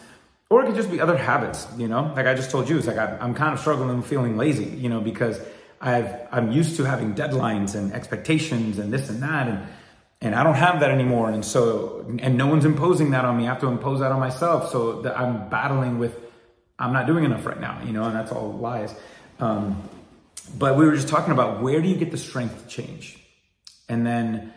Or 0.51 0.61
it 0.61 0.67
could 0.67 0.75
just 0.75 0.91
be 0.91 1.01
other 1.01 1.17
habits. 1.17 1.65
You 1.79 1.87
know, 1.87 2.13
like 2.15 2.27
I 2.27 2.35
just 2.35 2.51
told 2.51 2.69
you, 2.69 2.77
it's 2.77 2.85
like 2.85 2.99
I'm, 2.99 3.17
I'm 3.19 3.33
kind 3.33 3.53
of 3.55 3.59
struggling, 3.59 3.97
with 3.97 4.05
feeling 4.05 4.37
lazy. 4.37 4.65
You 4.65 4.87
know, 4.87 5.01
because 5.01 5.41
I've 5.81 6.15
I'm 6.31 6.51
used 6.51 6.77
to 6.77 6.83
having 6.83 7.15
deadlines 7.15 7.73
and 7.73 7.91
expectations 7.91 8.77
and 8.77 8.93
this 8.93 9.09
and 9.09 9.23
that, 9.23 9.47
and 9.47 9.67
and 10.21 10.35
I 10.35 10.43
don't 10.43 10.53
have 10.53 10.79
that 10.81 10.91
anymore. 10.91 11.31
And 11.31 11.43
so, 11.43 12.05
and 12.19 12.37
no 12.37 12.45
one's 12.45 12.65
imposing 12.65 13.11
that 13.11 13.25
on 13.25 13.35
me. 13.35 13.45
I 13.45 13.47
have 13.47 13.61
to 13.61 13.67
impose 13.67 13.99
that 14.01 14.11
on 14.11 14.19
myself. 14.19 14.71
So 14.71 15.01
that 15.01 15.19
I'm 15.19 15.49
battling 15.49 15.97
with 15.97 16.15
I'm 16.77 16.93
not 16.93 17.07
doing 17.07 17.23
enough 17.23 17.47
right 17.47 17.59
now, 17.59 17.81
you 17.83 17.93
know, 17.93 18.03
and 18.03 18.15
that's 18.15 18.31
all 18.31 18.53
lies. 18.53 18.93
Um, 19.39 19.81
but 20.57 20.77
we 20.77 20.85
were 20.85 20.95
just 20.95 21.07
talking 21.07 21.31
about 21.31 21.61
where 21.61 21.81
do 21.81 21.87
you 21.87 21.95
get 21.95 22.11
the 22.11 22.17
strength 22.17 22.63
to 22.63 22.67
change? 22.67 23.19
And 23.89 24.05
then 24.05 24.53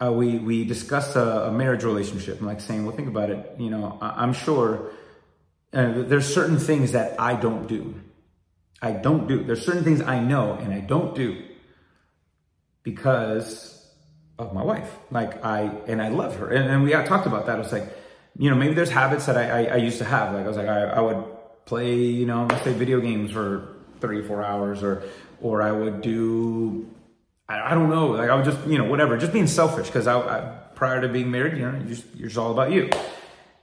uh, 0.00 0.12
we 0.12 0.38
we 0.38 0.64
discussed 0.64 1.16
a, 1.16 1.46
a, 1.48 1.52
marriage 1.52 1.84
relationship. 1.84 2.40
I'm 2.40 2.46
like 2.46 2.60
saying, 2.60 2.86
well, 2.86 2.94
think 2.94 3.08
about 3.08 3.30
it. 3.30 3.54
You 3.58 3.70
know, 3.70 3.98
I, 4.00 4.22
am 4.22 4.32
sure 4.32 4.90
uh, 5.72 5.92
there's 5.96 6.32
certain 6.32 6.58
things 6.58 6.92
that 6.92 7.20
I 7.20 7.34
don't 7.34 7.66
do. 7.66 7.94
I 8.80 8.92
don't 8.92 9.26
do. 9.26 9.42
There's 9.42 9.64
certain 9.64 9.82
things 9.82 10.00
I 10.00 10.20
know 10.20 10.52
and 10.52 10.72
I 10.72 10.80
don't 10.80 11.14
do 11.14 11.42
because 12.84 13.74
of 14.38 14.54
my 14.54 14.62
wife. 14.62 14.96
Like 15.10 15.44
I 15.44 15.62
and 15.88 16.00
I 16.00 16.08
love 16.08 16.36
her, 16.36 16.48
and, 16.48 16.70
and 16.70 16.82
we 16.84 16.92
talked 16.92 17.26
about 17.26 17.46
that. 17.46 17.58
It's 17.58 17.72
like 17.72 17.92
you 18.38 18.50
know, 18.50 18.56
maybe 18.56 18.74
there's 18.74 18.90
habits 18.90 19.26
that 19.26 19.36
I, 19.36 19.64
I, 19.64 19.64
I 19.64 19.76
used 19.76 19.98
to 19.98 20.04
have. 20.04 20.32
Like 20.32 20.44
I 20.44 20.48
was 20.48 20.56
like, 20.56 20.68
I, 20.68 20.84
I 20.84 21.00
would 21.00 21.24
play, 21.66 21.96
you 21.96 22.24
know, 22.24 22.46
let's 22.48 22.62
say 22.62 22.72
video 22.72 23.00
games 23.00 23.32
for 23.32 23.77
three, 24.00 24.26
four 24.26 24.42
hours 24.42 24.82
or, 24.82 25.02
or 25.40 25.62
I 25.62 25.72
would 25.72 26.00
do, 26.00 26.88
I, 27.48 27.72
I 27.72 27.74
don't 27.74 27.90
know, 27.90 28.08
like 28.08 28.30
I 28.30 28.34
would 28.34 28.44
just, 28.44 28.66
you 28.66 28.78
know, 28.78 28.84
whatever, 28.84 29.16
just 29.16 29.32
being 29.32 29.46
selfish. 29.46 29.90
Cause 29.90 30.06
I, 30.06 30.18
I 30.18 30.40
prior 30.74 31.00
to 31.00 31.08
being 31.08 31.30
married, 31.30 31.56
you 31.58 31.70
know, 31.70 31.76
you're 31.76 31.88
just, 31.88 32.04
you're 32.14 32.28
just 32.28 32.38
all 32.38 32.52
about 32.52 32.72
you. 32.72 32.90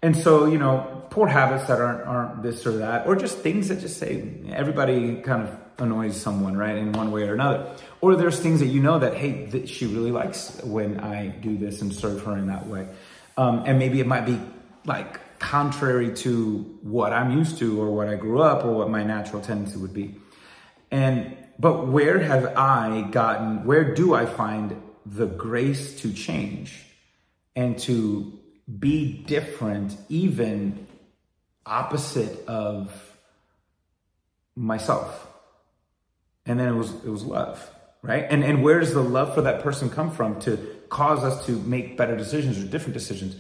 And 0.02 0.16
so, 0.16 0.46
you 0.46 0.58
know, 0.58 1.04
poor 1.10 1.28
habits 1.28 1.68
that 1.68 1.80
aren't, 1.82 2.06
aren't 2.06 2.44
this 2.44 2.66
or 2.68 2.78
that, 2.78 3.08
or 3.08 3.16
just 3.16 3.40
things 3.40 3.70
that 3.70 3.80
just 3.80 3.98
say 3.98 4.24
everybody 4.50 5.16
kind 5.22 5.48
of 5.48 5.58
annoys 5.80 6.20
someone, 6.20 6.56
right? 6.58 6.78
In 6.78 6.92
one 6.92 7.12
way 7.12 7.24
or 7.28 7.34
another. 7.34 7.76
Or 8.02 8.16
there's 8.16 8.40
things 8.40 8.60
that 8.60 8.68
you 8.68 8.82
know 8.82 9.00
that, 9.00 9.16
hey, 9.16 9.46
that 9.46 9.68
she 9.68 9.86
really 9.88 10.12
likes 10.12 10.62
when 10.64 11.00
I 11.00 11.28
do 11.30 11.58
this 11.58 11.82
and 11.82 11.94
serve 11.94 12.24
her 12.24 12.38
in 12.38 12.48
that 12.48 12.68
way. 12.68 12.88
Um, 13.38 13.64
and 13.66 13.80
maybe 13.80 14.00
it 14.00 14.08
might 14.08 14.26
be 14.26 14.40
like 14.86 15.40
contrary 15.40 16.14
to 16.16 16.78
what 16.82 17.12
I'm 17.12 17.32
used 17.32 17.58
to 17.60 17.82
or 17.82 17.92
what 17.92 18.08
I 18.08 18.16
grew 18.16 18.42
up 18.42 18.64
or 18.64 18.72
what 18.72 18.90
my 18.90 19.04
natural 19.04 19.42
tendency 19.42 19.78
would 19.78 19.94
be. 19.94 20.16
And 20.92 21.38
but 21.58 21.88
where 21.88 22.20
have 22.20 22.58
I 22.58 23.08
gotten 23.12 23.66
where 23.66 23.94
do 23.96 24.14
I 24.14 24.26
find 24.26 24.82
the 25.06 25.26
grace 25.26 26.02
to 26.02 26.12
change 26.12 26.84
and 27.56 27.78
to 27.80 28.38
be 28.80 29.24
different 29.26 29.98
even 30.10 30.88
opposite 31.66 32.46
of 32.48 33.18
myself? 34.56 35.28
And 36.46 36.60
then 36.60 36.68
it 36.68 36.76
was 36.76 36.92
it 36.92 37.10
was 37.10 37.24
love, 37.24 37.70
right? 38.02 38.26
And 38.30 38.44
and 38.44 38.64
where 38.64 38.80
does 38.80 38.94
the 38.94 39.02
love 39.02 39.34
for 39.34 39.42
that 39.44 39.62
person 39.62 39.90
come 39.90 40.12
from 40.12 40.40
to 40.42 40.58
cause 40.90 41.24
us 41.24 41.46
to 41.46 41.54
make 41.54 41.98
better 41.98 42.16
decisions 42.16 42.60
or 42.60 42.66
different 42.66 42.94
decisions? 42.94 43.36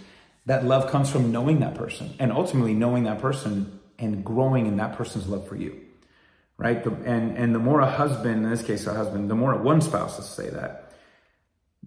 That 0.45 0.63
love 0.63 0.91
comes 0.91 1.09
from 1.09 1.31
knowing 1.31 1.59
that 1.61 1.75
person 1.75 2.13
and 2.19 2.31
ultimately 2.31 2.73
knowing 2.73 3.03
that 3.03 3.19
person 3.19 3.79
and 3.97 4.23
growing 4.23 4.67
in 4.67 4.77
that 4.77 4.95
person's 4.95 5.27
love 5.27 5.47
for 5.47 5.55
you. 5.55 5.84
Right? 6.57 6.83
The, 6.83 6.91
and, 6.91 7.37
and 7.37 7.53
the 7.53 7.59
more 7.59 7.81
a 7.81 7.89
husband, 7.89 8.43
in 8.43 8.49
this 8.49 8.63
case, 8.63 8.87
a 8.87 8.93
husband, 8.93 9.29
the 9.29 9.35
more 9.35 9.55
one 9.55 9.81
spouse, 9.81 10.17
let's 10.17 10.29
say 10.29 10.49
that, 10.49 10.93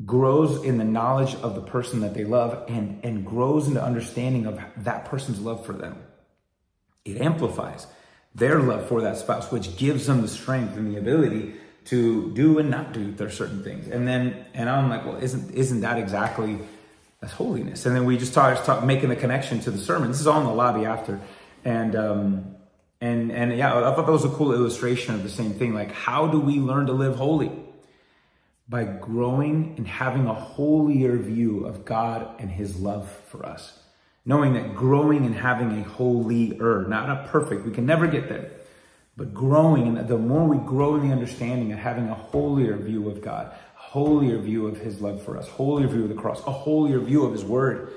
grows 0.04 0.62
in 0.62 0.78
the 0.78 0.84
knowledge 0.84 1.34
of 1.36 1.54
the 1.54 1.62
person 1.62 2.00
that 2.00 2.14
they 2.14 2.24
love 2.24 2.64
and, 2.68 3.04
and 3.04 3.24
grows 3.24 3.66
into 3.66 3.82
understanding 3.82 4.46
of 4.46 4.60
that 4.76 5.06
person's 5.06 5.40
love 5.40 5.64
for 5.64 5.72
them. 5.72 5.96
It 7.04 7.20
amplifies 7.20 7.86
their 8.34 8.60
love 8.60 8.86
for 8.88 9.00
that 9.02 9.16
spouse, 9.16 9.50
which 9.50 9.76
gives 9.76 10.06
them 10.06 10.20
the 10.22 10.28
strength 10.28 10.76
and 10.76 10.92
the 10.94 10.98
ability 10.98 11.54
to 11.86 12.30
do 12.34 12.58
and 12.58 12.70
not 12.70 12.92
do 12.92 13.10
their 13.12 13.30
certain 13.30 13.64
things. 13.64 13.88
And 13.88 14.06
then, 14.06 14.44
and 14.54 14.68
I'm 14.68 14.90
like, 14.90 15.06
well, 15.06 15.16
isn't, 15.16 15.50
isn't 15.52 15.80
that 15.80 15.98
exactly 15.98 16.58
that's 17.20 17.32
holiness. 17.32 17.86
And 17.86 17.96
then 17.96 18.04
we 18.04 18.18
just 18.18 18.30
started 18.30 18.62
talk, 18.64 18.84
making 18.84 19.08
the 19.08 19.16
connection 19.16 19.58
to 19.60 19.70
the 19.70 19.78
sermon. 19.78 20.08
This 20.08 20.20
is 20.20 20.26
all 20.26 20.40
in 20.40 20.46
the 20.46 20.52
lobby 20.52 20.84
after. 20.84 21.20
And, 21.64 21.96
um, 21.96 22.54
and, 23.00 23.30
and 23.30 23.56
yeah, 23.56 23.76
I 23.76 23.94
thought 23.94 24.06
that 24.06 24.12
was 24.12 24.24
a 24.24 24.30
cool 24.30 24.52
illustration 24.52 25.14
of 25.14 25.22
the 25.22 25.28
same 25.28 25.54
thing. 25.54 25.74
Like, 25.74 25.92
how 25.92 26.26
do 26.26 26.40
we 26.40 26.54
learn 26.54 26.86
to 26.86 26.92
live 26.92 27.16
holy? 27.16 27.52
By 28.68 28.84
growing 28.84 29.74
and 29.76 29.86
having 29.86 30.26
a 30.26 30.34
holier 30.34 31.16
view 31.16 31.64
of 31.64 31.84
God 31.84 32.28
and 32.40 32.50
his 32.50 32.76
love 32.76 33.10
for 33.28 33.46
us. 33.46 33.78
Knowing 34.26 34.52
that 34.54 34.74
growing 34.74 35.24
and 35.24 35.34
having 35.34 35.80
a 35.80 35.84
holier, 35.84 36.86
not 36.86 37.08
a 37.08 37.28
perfect, 37.28 37.64
we 37.64 37.72
can 37.72 37.86
never 37.86 38.06
get 38.06 38.28
there, 38.28 38.50
but 39.16 39.32
growing, 39.32 39.96
and 39.96 40.06
the 40.06 40.18
more 40.18 40.44
we 40.44 40.58
grow 40.58 40.96
in 40.96 41.08
the 41.08 41.14
understanding 41.14 41.72
of 41.72 41.78
having 41.78 42.08
a 42.08 42.14
holier 42.14 42.76
view 42.76 43.08
of 43.08 43.22
God, 43.22 43.54
holier 43.74 44.38
view 44.38 44.66
of 44.66 44.76
his 44.78 45.00
love 45.00 45.22
for 45.22 45.38
us, 45.38 45.48
holier 45.48 45.88
view 45.88 46.02
of 46.02 46.08
the 46.10 46.14
cross, 46.14 46.40
a 46.46 46.52
holier 46.52 46.98
view 46.98 47.24
of 47.24 47.32
his 47.32 47.44
word. 47.44 47.92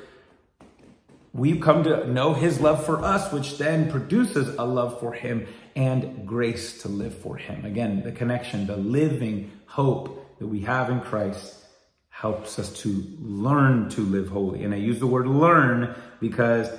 We 1.34 1.60
come 1.60 1.84
to 1.86 2.06
know 2.08 2.34
his 2.34 2.60
love 2.60 2.86
for 2.86 3.04
us, 3.04 3.32
which 3.32 3.58
then 3.58 3.90
produces 3.90 4.56
a 4.58 4.66
love 4.66 5.00
for 5.00 5.14
him 5.14 5.48
and 5.76 6.28
grace 6.28 6.82
to 6.82 6.90
live 6.90 7.18
for 7.18 7.38
him. 7.38 7.64
Again, 7.64 8.04
the 8.04 8.12
connection, 8.12 8.68
the 8.68 8.76
living 8.76 9.52
hope 9.66 10.38
that 10.40 10.48
we 10.48 10.62
have 10.62 10.90
in 10.90 11.00
Christ 11.00 11.56
helps 12.10 12.60
us 12.60 12.72
to 12.82 13.04
learn 13.20 13.90
to 13.90 14.02
live 14.02 14.28
holy. 14.28 14.64
And 14.64 14.74
I 14.74 14.78
use 14.78 15.00
the 15.00 15.08
word 15.08 15.28
learn 15.28 15.96
because 16.20 16.70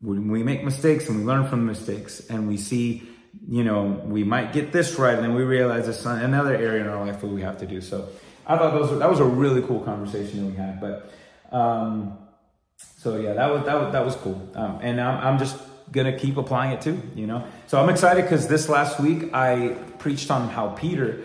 when 0.00 0.30
we 0.30 0.42
make 0.42 0.62
mistakes 0.62 1.08
and 1.08 1.20
we 1.20 1.24
learn 1.24 1.48
from 1.48 1.66
mistakes 1.66 2.20
and 2.28 2.46
we 2.46 2.58
see, 2.58 3.08
you 3.48 3.64
know, 3.64 4.02
we 4.04 4.22
might 4.22 4.52
get 4.52 4.70
this 4.70 4.98
right 4.98 5.14
and 5.14 5.24
then 5.24 5.34
we 5.34 5.42
realize 5.42 5.88
it's 5.88 6.04
another 6.04 6.54
area 6.54 6.82
in 6.82 6.88
our 6.88 7.04
life 7.04 7.20
that 7.22 7.26
we 7.26 7.40
have 7.40 7.58
to 7.58 7.66
do. 7.66 7.80
So 7.80 8.08
I 8.46 8.58
thought 8.58 8.72
those 8.72 8.90
were, 8.90 8.98
that 8.98 9.10
was 9.10 9.20
a 9.20 9.24
really 9.24 9.62
cool 9.62 9.80
conversation 9.80 10.44
that 10.44 10.50
we 10.50 10.56
had. 10.56 10.80
But 10.80 11.10
um, 11.50 12.18
so 12.98 13.16
yeah, 13.16 13.32
that 13.34 13.50
was 13.50 13.64
that 13.64 13.74
was 13.74 13.92
that 13.92 14.04
was 14.04 14.16
cool. 14.16 14.48
Um, 14.54 14.80
and 14.82 15.00
I'm, 15.00 15.26
I'm 15.26 15.38
just 15.38 15.56
gonna 15.92 16.18
keep 16.18 16.36
applying 16.36 16.72
it 16.72 16.80
too. 16.80 17.00
You 17.14 17.26
know, 17.26 17.44
so 17.66 17.80
I'm 17.80 17.88
excited 17.88 18.22
because 18.22 18.48
this 18.48 18.68
last 18.68 18.98
week 19.00 19.32
I 19.32 19.76
preached 19.98 20.30
on 20.30 20.48
how 20.48 20.70
Peter 20.70 21.22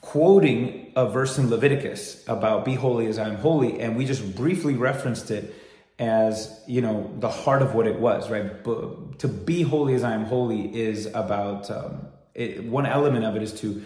quoting 0.00 0.92
a 0.96 1.08
verse 1.08 1.38
in 1.38 1.48
Leviticus 1.48 2.26
about 2.26 2.64
"Be 2.64 2.74
holy 2.74 3.06
as 3.06 3.18
I 3.18 3.28
am 3.28 3.36
holy," 3.36 3.80
and 3.80 3.96
we 3.96 4.04
just 4.04 4.34
briefly 4.34 4.74
referenced 4.74 5.30
it 5.30 5.54
as 6.00 6.60
you 6.66 6.80
know 6.80 7.10
the 7.18 7.30
heart 7.30 7.62
of 7.62 7.74
what 7.74 7.86
it 7.86 8.00
was. 8.00 8.28
Right, 8.28 8.62
but 8.64 9.20
to 9.20 9.28
be 9.28 9.62
holy 9.62 9.94
as 9.94 10.02
I 10.02 10.12
am 10.12 10.24
holy 10.24 10.76
is 10.76 11.06
about 11.06 11.70
um, 11.70 12.08
it, 12.34 12.64
one 12.64 12.86
element 12.86 13.24
of 13.24 13.36
it 13.36 13.42
is 13.42 13.52
to 13.60 13.82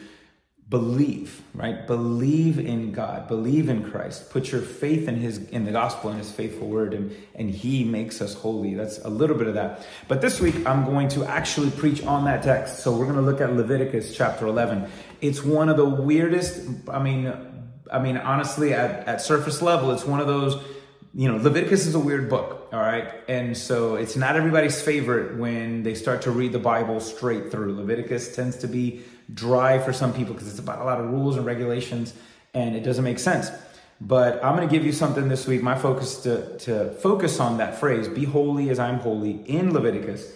believe 0.68 1.42
right? 1.54 1.86
Believe 1.86 2.58
in 2.58 2.90
god. 2.92 3.28
Believe 3.28 3.68
in 3.68 3.88
christ. 3.90 4.30
Put 4.30 4.50
your 4.50 4.60
faith 4.60 5.08
in 5.08 5.16
his 5.16 5.38
in 5.50 5.64
the 5.64 5.72
gospel 5.72 6.10
and 6.10 6.18
his 6.18 6.30
faithful 6.30 6.68
word 6.68 6.94
and 6.94 7.14
and 7.34 7.50
he 7.50 7.84
makes 7.84 8.20
us 8.20 8.34
holy. 8.34 8.74
That's 8.74 8.98
a 8.98 9.08
little 9.08 9.36
bit 9.36 9.46
of 9.46 9.54
that. 9.54 9.86
But 10.08 10.20
this 10.20 10.40
week 10.40 10.66
i'm 10.66 10.84
going 10.84 11.08
to 11.08 11.24
actually 11.24 11.70
preach 11.70 12.02
on 12.04 12.24
that 12.24 12.42
text. 12.42 12.80
So 12.80 12.96
we're 12.96 13.04
going 13.04 13.16
to 13.16 13.22
look 13.22 13.40
at 13.40 13.54
leviticus 13.54 14.16
chapter 14.16 14.46
11 14.46 14.90
it's 15.20 15.44
one 15.44 15.68
of 15.68 15.76
the 15.76 15.88
weirdest 15.88 16.68
i 16.90 16.98
mean 16.98 17.32
i 17.90 17.98
mean 17.98 18.16
honestly 18.16 18.74
at, 18.74 19.06
at 19.06 19.20
surface 19.20 19.62
level 19.62 19.90
it's 19.92 20.04
one 20.04 20.20
of 20.20 20.26
those 20.26 20.62
you 21.16 21.28
know, 21.28 21.36
Leviticus 21.36 21.86
is 21.86 21.94
a 21.94 21.98
weird 22.00 22.28
book, 22.28 22.68
all 22.72 22.80
right? 22.80 23.08
And 23.28 23.56
so 23.56 23.94
it's 23.94 24.16
not 24.16 24.34
everybody's 24.34 24.82
favorite 24.82 25.38
when 25.38 25.84
they 25.84 25.94
start 25.94 26.22
to 26.22 26.32
read 26.32 26.50
the 26.50 26.58
Bible 26.58 26.98
straight 26.98 27.52
through. 27.52 27.76
Leviticus 27.76 28.34
tends 28.34 28.56
to 28.58 28.66
be 28.66 29.04
dry 29.32 29.78
for 29.78 29.92
some 29.92 30.12
people 30.12 30.34
because 30.34 30.48
it's 30.48 30.58
about 30.58 30.80
a 30.80 30.84
lot 30.84 31.00
of 31.00 31.10
rules 31.10 31.36
and 31.36 31.46
regulations 31.46 32.14
and 32.52 32.76
it 32.76 32.80
doesn't 32.80 33.04
make 33.04 33.18
sense. 33.18 33.50
But 34.00 34.44
I'm 34.44 34.56
going 34.56 34.68
to 34.68 34.74
give 34.74 34.84
you 34.84 34.92
something 34.92 35.28
this 35.28 35.46
week. 35.46 35.62
My 35.62 35.78
focus 35.78 36.22
to, 36.22 36.58
to 36.58 36.90
focus 36.94 37.40
on 37.40 37.58
that 37.58 37.78
phrase, 37.78 38.08
be 38.08 38.24
holy 38.24 38.70
as 38.70 38.78
I'm 38.78 38.98
holy 38.98 39.42
in 39.46 39.72
Leviticus. 39.72 40.32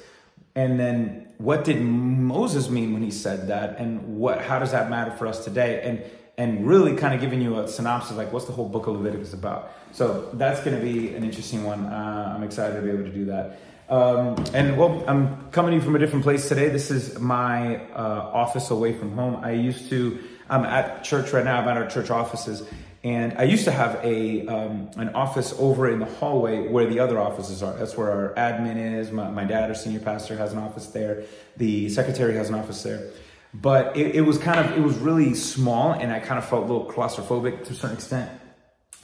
And 0.55 0.79
then 0.79 1.29
what 1.39 1.65
did 1.65 1.81
Moses 1.81 2.71
mean 2.71 2.93
when 2.93 3.03
he 3.03 3.11
said 3.11 3.49
that? 3.49 3.79
And 3.79 4.19
what, 4.19 4.41
how 4.41 4.59
does 4.59 4.73
that 4.73 4.89
matter 4.91 5.11
for 5.13 5.27
us 5.27 5.45
today? 5.45 5.83
And 5.83 6.03
and 6.39 6.65
really 6.65 6.95
kind 6.95 7.13
of 7.13 7.21
giving 7.21 7.43
you 7.43 7.59
a 7.59 7.67
synopsis 7.67 8.17
like 8.17 8.33
what's 8.33 8.47
the 8.47 8.53
whole 8.53 8.69
book 8.69 8.87
of 8.87 8.95
Leviticus 8.95 9.33
about. 9.33 9.73
So 9.91 10.31
that's 10.35 10.61
going 10.61 10.77
to 10.77 10.83
be 10.83 11.15
an 11.15 11.25
interesting 11.25 11.65
one. 11.65 11.85
Uh, 11.85 12.33
I'm 12.35 12.45
excited 12.45 12.77
to 12.77 12.83
be 12.83 12.91
able 12.91 13.03
to 13.03 13.13
do 13.13 13.25
that. 13.27 13.59
Um, 13.89 14.45
and 14.53 14.77
well, 14.77 15.03
I'm 15.09 15.51
coming 15.51 15.71
to 15.71 15.77
you 15.77 15.83
from 15.83 15.97
a 15.97 15.99
different 15.99 16.23
place 16.23 16.49
today. 16.49 16.69
This 16.69 16.91
is 16.91 17.19
my 17.19 17.77
uh, 17.93 18.31
office 18.33 18.71
away 18.71 18.93
from 18.93 19.13
home. 19.13 19.37
I 19.37 19.53
used 19.53 19.89
to, 19.91 20.19
I'm 20.51 20.65
at 20.65 21.05
church 21.05 21.33
right 21.33 21.45
now. 21.45 21.61
I'm 21.61 21.69
at 21.69 21.77
our 21.77 21.89
church 21.89 22.11
offices. 22.11 22.69
And 23.05 23.39
I 23.39 23.45
used 23.45 23.65
to 23.65 23.71
have 23.71 24.01
a 24.05 24.47
um, 24.49 24.91
an 24.97 25.11
office 25.11 25.55
over 25.59 25.89
in 25.89 26.01
the 26.01 26.07
hallway 26.07 26.67
where 26.67 26.85
the 26.87 26.99
other 26.99 27.19
offices 27.19 27.63
are. 27.63 27.73
That's 27.75 27.97
where 27.97 28.11
our 28.11 28.35
admin 28.35 28.99
is. 28.99 29.13
My, 29.13 29.31
my 29.31 29.45
dad, 29.45 29.71
our 29.71 29.75
senior 29.77 30.01
pastor, 30.01 30.37
has 30.37 30.53
an 30.53 30.59
office 30.59 30.87
there. 30.87 31.23
The 31.57 31.89
secretary 31.91 32.35
has 32.35 32.49
an 32.49 32.57
office 32.57 32.83
there 32.83 33.11
but 33.55 33.97
it, 33.97 34.15
it, 34.17 34.21
was 34.21 34.37
kind 34.37 34.61
of 34.61 34.77
it 34.77 34.81
was 34.83 34.99
really 34.99 35.35
small 35.35 35.93
and 35.93 36.13
i 36.13 36.21
kind 36.21 36.39
of 36.39 36.47
felt 36.47 36.65
a 36.65 36.67
little 36.67 36.91
claustrophobic 36.91 37.65
to 37.65 37.73
a 37.73 37.75
certain 37.75 37.97
extent 37.97 38.31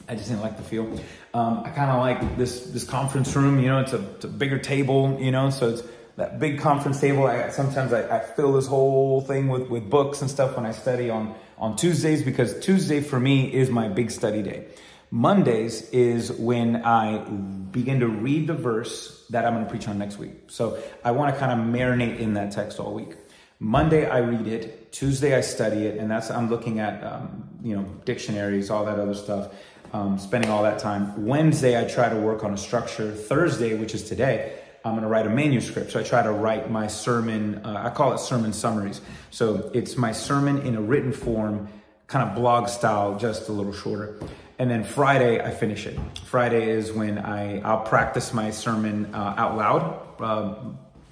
i 0.09 0.15
just 0.15 0.29
didn't 0.29 0.43
like 0.43 0.57
the 0.57 0.63
feel. 0.63 0.87
Um, 1.33 1.63
i 1.65 1.71
kind 1.71 1.91
of 1.91 1.99
like 1.99 2.37
this 2.37 2.67
this 2.67 2.85
conference 2.85 3.35
room 3.35 3.59
you 3.59 3.67
know 3.67 3.81
it's 3.81 3.93
a, 3.93 4.03
it's 4.15 4.25
a, 4.25 4.29
bigger 4.29 4.59
table 4.59 5.19
you 5.21 5.31
know 5.31 5.51
so 5.51 5.71
it's 5.71 5.83
that 6.17 6.39
big 6.39 6.61
conference 6.61 7.01
table. 7.01 7.27
I, 7.27 7.51
sometimes 7.51 7.93
I, 7.93 8.19
I, 8.19 8.21
fill 8.21 8.53
this 8.53 8.69
whole 8.69 9.21
thing 9.21 9.49
with 9.49 9.69
with 9.69 9.91
books 9.91 10.21
and 10.23 10.31
stuff 10.31 10.57
when 10.57 10.67
i 10.67 10.73
study 10.73 11.11
on 11.11 11.35
on 11.59 11.77
tuesdays 11.77 12.23
because 12.23 12.59
tuesday 12.61 13.01
for 13.01 13.19
me 13.19 13.53
is 13.53 13.71
my 13.71 13.89
big 13.89 14.11
study 14.11 14.43
day. 14.43 14.67
Mondays 15.11 15.91
is 15.91 16.33
when 16.33 16.85
i 16.85 17.19
begin 17.19 18.01
to 18.01 18.09
read 18.09 18.47
the 18.47 18.55
verse 18.55 19.27
that 19.31 19.45
i'm 19.45 19.55
going 19.55 19.65
to 19.65 19.71
preach 19.71 19.89
on 19.89 19.99
next 19.99 20.19
week. 20.19 20.33
So 20.49 20.79
i 21.05 21.11
want 21.11 21.35
to 21.35 21.41
kind 21.41 21.53
of 21.53 21.67
marinate 21.67 22.19
in 22.19 22.35
that 22.35 22.53
text 22.53 22.79
all 22.79 22.95
week. 22.95 23.15
Monday 23.61 24.07
I 24.07 24.19
read 24.19 24.47
it, 24.47 24.93
Tuesday 24.93 25.35
I 25.35 25.41
study 25.41 25.87
it, 25.87 25.99
and 25.99 26.11
that's 26.11 26.31
I'm 26.31 26.51
looking 26.51 26.81
at 26.81 27.03
um, 27.05 27.49
you 27.63 27.75
know 27.75 27.85
dictionaries, 28.05 28.71
all 28.71 28.85
that 28.85 28.99
other 28.99 29.15
stuff, 29.15 29.53
um, 29.95 30.19
spending 30.19 30.51
all 30.51 30.65
that 30.65 30.81
time. 30.81 31.25
Wednesday 31.25 31.81
I 31.81 31.89
try 31.89 32.09
to 32.09 32.17
work 32.17 32.43
on 32.43 32.53
a 32.53 32.59
structure. 32.59 33.13
Thursday, 33.13 33.75
which 33.75 33.95
is 33.95 34.03
today, 34.03 34.59
I'm 34.85 34.93
going 34.93 35.03
to 35.03 35.09
write 35.09 35.25
a 35.25 35.31
manuscript. 35.31 35.93
So 35.93 36.01
I 36.01 36.03
try 36.03 36.23
to 36.23 36.33
write 36.33 36.69
my 36.69 36.89
sermon. 36.89 37.65
Uh, 37.65 37.85
I 37.87 37.91
call 37.91 38.13
it 38.13 38.19
sermon 38.19 38.53
summaries. 38.53 39.01
So 39.31 39.71
it's 39.73 39.97
my 39.97 40.11
sermon 40.11 40.59
in 40.59 40.75
a 40.75 40.81
written 40.81 41.13
form, 41.13 41.69
kind 42.09 42.29
of 42.29 42.35
blog 42.35 42.69
style, 42.69 43.17
just 43.17 43.49
a 43.49 43.53
little 43.53 43.73
shorter. 43.73 44.19
And 44.59 44.69
then 44.69 44.83
Friday 44.83 45.41
I 45.41 45.53
finish 45.53 45.87
it. 45.87 45.99
Friday 46.27 46.69
is 46.69 46.93
when 46.93 47.19
I 47.19 47.61
I'll 47.61 47.85
practice 47.85 48.35
my 48.35 48.51
sermon 48.51 49.15
uh, 49.15 49.35
out 49.39 49.57
loud, 49.57 50.01
uh, 50.21 50.55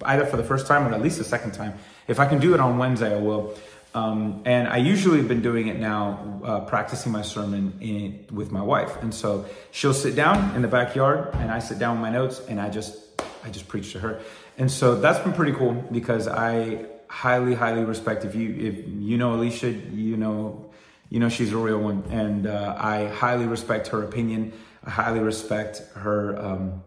either 0.03 0.25
for 0.25 0.35
the 0.35 0.43
first 0.43 0.67
time 0.67 0.85
or 0.85 0.93
at 0.93 1.01
least 1.01 1.17
the 1.17 1.23
second 1.23 1.53
time 1.53 1.73
if 2.07 2.19
I 2.19 2.25
can 2.25 2.39
do 2.39 2.53
it 2.53 2.59
on 2.59 2.77
Wednesday, 2.77 3.15
I 3.15 3.19
will. 3.19 3.55
Um, 3.93 4.41
and 4.45 4.67
I 4.67 4.77
usually 4.77 5.17
have 5.17 5.27
been 5.27 5.41
doing 5.41 5.67
it 5.67 5.79
now, 5.79 6.41
uh, 6.43 6.59
practicing 6.61 7.11
my 7.11 7.21
sermon 7.21 7.77
in, 7.79 8.25
with 8.35 8.51
my 8.51 8.61
wife. 8.61 9.01
And 9.01 9.13
so 9.13 9.45
she'll 9.71 9.93
sit 9.93 10.15
down 10.15 10.55
in 10.55 10.61
the 10.61 10.67
backyard, 10.67 11.29
and 11.33 11.51
I 11.51 11.59
sit 11.59 11.77
down 11.77 11.97
with 11.97 12.01
my 12.01 12.09
notes, 12.09 12.41
and 12.47 12.59
I 12.59 12.69
just 12.69 12.97
I 13.45 13.49
just 13.49 13.67
preach 13.67 13.91
to 13.91 13.99
her. 13.99 14.21
And 14.57 14.71
so 14.71 14.99
that's 14.99 15.19
been 15.19 15.33
pretty 15.33 15.53
cool 15.53 15.73
because 15.73 16.27
I 16.27 16.85
highly, 17.07 17.53
highly 17.53 17.83
respect. 17.83 18.25
If 18.25 18.35
you 18.35 18.55
if 18.55 18.87
you 18.87 19.17
know 19.17 19.35
Alicia, 19.35 19.71
you 19.71 20.17
know 20.17 20.71
you 21.09 21.19
know 21.19 21.29
she's 21.29 21.53
a 21.53 21.57
real 21.57 21.79
one, 21.79 22.03
and 22.09 22.47
uh, 22.47 22.75
I 22.77 23.07
highly 23.07 23.45
respect 23.45 23.87
her 23.89 24.01
opinion. 24.03 24.53
I 24.83 24.89
highly 24.89 25.19
respect 25.19 25.83
her 25.95 26.37
um, 26.37 26.83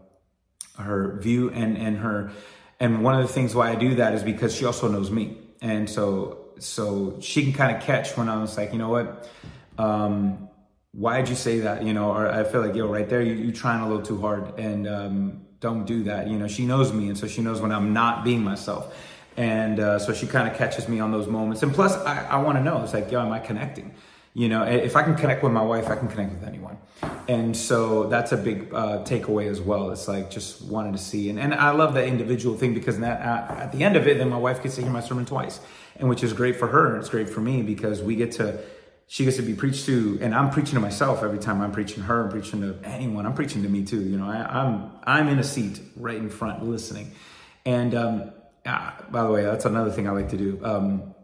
her 0.79 1.19
view 1.21 1.51
and 1.51 1.79
and 1.79 1.99
her 1.99 2.33
and 2.79 3.03
one 3.03 3.15
of 3.15 3.27
the 3.27 3.33
things 3.33 3.55
why 3.55 3.71
I 3.71 3.75
do 3.75 3.95
that 3.97 4.15
is 4.15 4.23
because 4.23 4.55
she 4.55 4.65
also 4.65 4.89
knows 4.89 5.11
me. 5.11 5.39
And 5.63 5.89
so 5.89 6.46
so 6.59 7.19
she 7.21 7.43
can 7.43 7.53
kind 7.53 7.77
of 7.77 7.83
catch 7.83 8.17
when 8.17 8.29
I 8.29 8.41
was 8.41 8.57
like, 8.57 8.73
you 8.73 8.79
know 8.79 8.89
what? 8.89 9.29
Um, 9.79 10.49
why'd 10.93 11.29
you 11.29 11.35
say 11.35 11.61
that? 11.61 11.83
You 11.83 11.93
know, 11.93 12.11
or 12.11 12.29
I 12.29 12.45
feel 12.45 12.61
like, 12.61 12.75
yo, 12.75 12.87
right 12.87 13.09
there, 13.09 13.23
you, 13.23 13.35
you're 13.35 13.53
trying 13.53 13.83
a 13.83 13.89
little 13.89 14.05
too 14.05 14.21
hard 14.21 14.59
and 14.59 14.89
um, 14.89 15.47
don't 15.61 15.85
do 15.85 16.05
that. 16.05 16.29
You 16.29 16.39
know, 16.39 16.49
she 16.49 16.65
knows 16.65 16.93
me. 16.93 17.09
And 17.09 17.19
so 17.19 17.27
she 17.27 17.43
knows 17.43 17.61
when 17.61 17.73
I'm 17.73 17.93
not 17.93 18.25
being 18.25 18.43
myself. 18.43 18.95
And 19.37 19.79
uh, 19.79 19.99
so 19.99 20.15
she 20.15 20.27
kind 20.27 20.51
of 20.51 20.57
catches 20.57 20.89
me 20.89 20.99
on 20.99 21.13
those 21.13 21.27
moments. 21.27 21.63
And 21.63 21.75
plus, 21.75 21.95
I, 21.95 22.25
I 22.25 22.37
want 22.39 22.57
to 22.57 22.65
know, 22.65 22.83
it's 22.83 22.95
like, 22.95 23.11
yo, 23.11 23.21
am 23.21 23.33
I 23.33 23.39
connecting? 23.39 23.95
You 24.37 24.51
know, 24.51 24.65
if 24.65 24.97
I 24.97 25.03
can 25.03 25.15
connect 25.15 25.43
with 25.43 25.53
my 25.53 25.63
wife, 25.63 25.89
I 25.89 25.97
can 25.97 26.09
connect 26.09 26.31
with 26.31 26.45
anyone. 26.45 26.77
And 27.27 27.57
so 27.57 28.07
that's 28.07 28.33
a 28.33 28.37
big 28.37 28.69
uh, 28.75 29.03
takeaway 29.03 29.51
as 29.51 29.63
well. 29.63 29.91
It's 29.93 30.09
like 30.09 30.31
just 30.31 30.61
wanted 30.61 30.93
to 30.93 30.99
see. 30.99 31.31
And, 31.31 31.41
and 31.41 31.55
I 31.55 31.71
love 31.71 31.95
that 31.95 32.07
individual 32.07 32.55
thing 32.55 32.75
because 32.75 32.99
that, 32.99 33.23
uh, 33.23 33.55
at 33.55 33.73
the 33.73 33.83
end 33.83 33.97
of 33.97 34.07
it, 34.07 34.19
then 34.19 34.29
my 34.29 34.37
wife 34.37 34.63
gets 34.63 34.75
to 34.75 34.83
hear 34.83 34.91
my 34.91 35.01
sermon 35.01 35.25
twice, 35.25 35.59
and 35.97 36.11
which 36.11 36.23
is 36.23 36.35
great 36.35 36.57
for 36.57 36.67
her. 36.67 36.89
And 36.93 36.99
it's 36.99 37.09
great 37.09 37.31
for 37.31 37.41
me 37.41 37.63
because 37.63 38.03
we 38.03 38.15
get 38.15 38.33
to, 38.33 38.61
she 39.07 39.25
gets 39.25 39.39
to 39.39 39.43
be 39.43 39.55
preached 39.55 39.87
to, 39.87 40.19
and 40.21 40.35
I'm 40.35 40.51
preaching 40.51 40.75
to 40.75 40.81
myself 40.81 41.23
every 41.23 41.39
time 41.39 41.63
I'm 41.63 41.73
preaching 41.73 42.03
her, 42.03 42.25
I'm 42.25 42.29
preaching 42.29 42.61
to 42.61 42.79
anyone, 42.85 43.25
I'm 43.25 43.33
preaching 43.33 43.63
to 43.63 43.71
me 43.71 43.87
too. 43.87 44.03
You 44.03 44.19
know, 44.19 44.27
I, 44.27 44.37
am 44.37 44.93
I'm, 45.07 45.23
I'm 45.23 45.29
in 45.29 45.39
a 45.39 45.45
seat 45.45 45.81
right 45.97 46.19
in 46.19 46.29
front 46.29 46.63
listening. 46.63 47.13
And 47.65 47.95
um, 47.95 48.33
uh, 48.67 48.91
by 49.11 49.23
the 49.23 49.31
way, 49.31 49.45
that's 49.45 49.65
another 49.65 49.91
thing 49.91 50.07
I 50.07 50.11
like 50.11 50.29
to 50.29 50.37
do. 50.37 50.61
Um, 50.63 51.15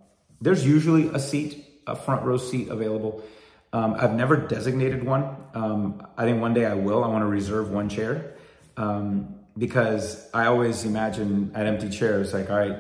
there's 0.41 0.67
usually 0.67 1.09
a 1.09 1.19
seat 1.19 1.69
a 1.87 1.97
front 1.97 2.23
row 2.25 2.37
seat 2.37 2.69
available. 2.69 3.23
Um, 3.73 3.95
I've 3.99 4.15
never 4.15 4.37
designated 4.37 5.03
one. 5.03 5.37
Um, 5.55 6.07
I 6.17 6.25
think 6.25 6.41
one 6.41 6.53
day 6.53 6.67
I 6.67 6.75
will. 6.75 7.03
I 7.05 7.09
want 7.09 7.23
to 7.23 7.27
reserve 7.27 7.71
one 7.71 7.89
chair 7.89 8.35
um, 8.77 9.35
because 9.57 10.29
I 10.35 10.47
always 10.47 10.85
imagine 10.85 11.53
at 11.55 11.67
empty 11.67 11.89
chairs, 11.89 12.35
like, 12.35 12.51
all 12.51 12.57
right, 12.57 12.79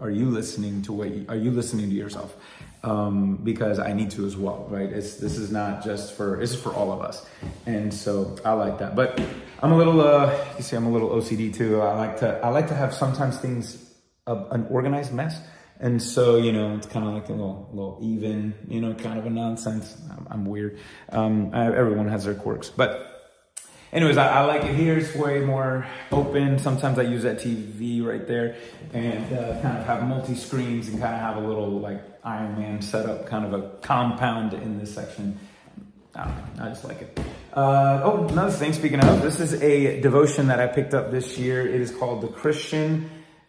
are 0.00 0.10
you 0.10 0.30
listening 0.30 0.82
to 0.82 0.92
what? 0.92 1.10
You, 1.10 1.26
are 1.28 1.36
you 1.36 1.50
listening 1.50 1.90
to 1.90 1.94
yourself? 1.94 2.36
Um, 2.84 3.36
because 3.36 3.80
I 3.80 3.92
need 3.92 4.12
to 4.12 4.26
as 4.26 4.36
well, 4.36 4.66
right? 4.70 4.88
It's 4.88 5.16
this 5.16 5.36
is 5.36 5.50
not 5.50 5.82
just 5.82 6.14
for 6.14 6.40
is 6.40 6.54
for 6.54 6.72
all 6.72 6.92
of 6.92 7.00
us, 7.00 7.26
and 7.66 7.92
so 7.92 8.36
I 8.44 8.52
like 8.52 8.78
that. 8.78 8.94
But 8.94 9.20
I'm 9.60 9.72
a 9.72 9.76
little, 9.76 10.00
uh, 10.00 10.32
you 10.56 10.62
see, 10.62 10.76
I'm 10.76 10.86
a 10.86 10.90
little 10.90 11.10
OCD 11.10 11.52
too. 11.52 11.80
I 11.80 11.96
like 11.96 12.20
to 12.20 12.38
I 12.38 12.50
like 12.50 12.68
to 12.68 12.74
have 12.74 12.94
sometimes 12.94 13.38
things 13.38 13.92
uh, 14.28 14.44
an 14.52 14.68
organized 14.70 15.12
mess. 15.12 15.40
And 15.80 16.02
so, 16.02 16.36
you 16.36 16.52
know, 16.52 16.74
it's 16.74 16.86
kind 16.86 17.06
of 17.06 17.14
like 17.14 17.28
a 17.28 17.32
little, 17.32 17.68
little 17.72 17.98
even, 18.02 18.54
you 18.68 18.80
know, 18.80 18.94
kind 18.94 19.18
of 19.18 19.26
a 19.26 19.30
nonsense. 19.30 19.96
I'm, 20.10 20.26
I'm 20.30 20.44
weird. 20.44 20.78
Um, 21.10 21.50
I, 21.54 21.66
everyone 21.66 22.08
has 22.08 22.24
their 22.24 22.34
quirks. 22.34 22.68
But 22.68 23.18
anyways, 23.92 24.16
I, 24.16 24.26
I, 24.26 24.44
like 24.44 24.64
it 24.64 24.74
here. 24.74 24.98
It's 24.98 25.14
way 25.14 25.38
more 25.40 25.86
open. 26.10 26.58
Sometimes 26.58 26.98
I 26.98 27.02
use 27.02 27.22
that 27.22 27.38
TV 27.38 28.04
right 28.04 28.26
there 28.26 28.56
and 28.92 29.32
uh, 29.32 29.60
kind 29.62 29.78
of 29.78 29.86
have 29.86 30.02
multi 30.02 30.34
screens 30.34 30.88
and 30.88 31.00
kind 31.00 31.14
of 31.14 31.20
have 31.20 31.36
a 31.36 31.46
little 31.46 31.78
like 31.78 32.02
Iron 32.24 32.58
Man 32.58 32.82
setup, 32.82 33.26
kind 33.26 33.44
of 33.44 33.52
a 33.52 33.68
compound 33.78 34.54
in 34.54 34.78
this 34.78 34.92
section. 34.92 35.38
I 36.16 36.26
know. 36.26 36.64
I 36.64 36.68
just 36.70 36.84
like 36.84 37.02
it. 37.02 37.20
Uh, 37.52 38.00
oh, 38.02 38.26
another 38.26 38.50
thing, 38.50 38.72
speaking 38.72 38.98
of, 38.98 39.22
this 39.22 39.38
is 39.38 39.54
a 39.62 40.00
devotion 40.00 40.48
that 40.48 40.58
I 40.58 40.66
picked 40.66 40.92
up 40.92 41.12
this 41.12 41.38
year. 41.38 41.64
It 41.64 41.80
is 41.80 41.92
called 41.92 42.22
The 42.22 42.28
Christian 42.28 43.08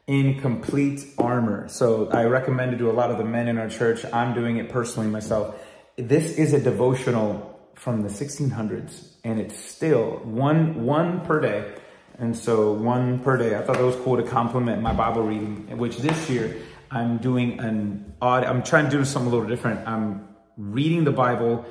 in 0.10 0.42
complete 0.42 1.06
armor. 1.20 1.68
So 1.70 2.10
I 2.10 2.24
recommend 2.24 2.74
it 2.74 2.78
to 2.78 2.90
a 2.90 2.92
lot 2.92 3.12
of 3.12 3.20
the 3.20 3.24
men 3.24 3.48
in 3.48 3.60
our 3.60 3.70
church. 3.70 4.04
I'm 4.12 4.34
doing 4.34 4.58
it 4.58 4.68
personally 4.68 5.08
myself. 5.08 5.56
This 5.98 6.32
is 6.32 6.52
a 6.52 6.60
devotional 6.60 7.60
from 7.76 8.02
the 8.02 8.10
1600s 8.10 9.18
and 9.24 9.40
it's 9.40 9.56
still 9.56 10.20
one, 10.24 10.84
one 10.84 11.22
per 11.28 11.40
day. 11.40 11.76
And 12.18 12.36
so 12.36 12.74
one 12.74 13.20
per 13.20 13.38
day. 13.38 13.56
I 13.56 13.62
thought 13.62 13.78
that 13.78 13.86
was 13.86 13.98
cool 13.98 14.18
to 14.18 14.24
complement 14.24 14.82
my 14.82 14.94
Bible 14.94 15.22
reading, 15.22 15.78
which 15.78 15.98
this 15.98 16.28
year 16.28 16.58
I'm 16.90 17.20
doing 17.20 17.60
an 17.60 18.16
odd, 18.20 18.46
I'm 18.46 18.64
trying 18.64 18.86
to 18.86 18.98
do 18.98 19.06
something 19.06 19.32
a 19.32 19.36
little 19.36 19.48
different. 19.48 19.88
I'm 19.88 20.28
reading 20.58 21.04
the 21.04 21.12
Bible 21.12 21.68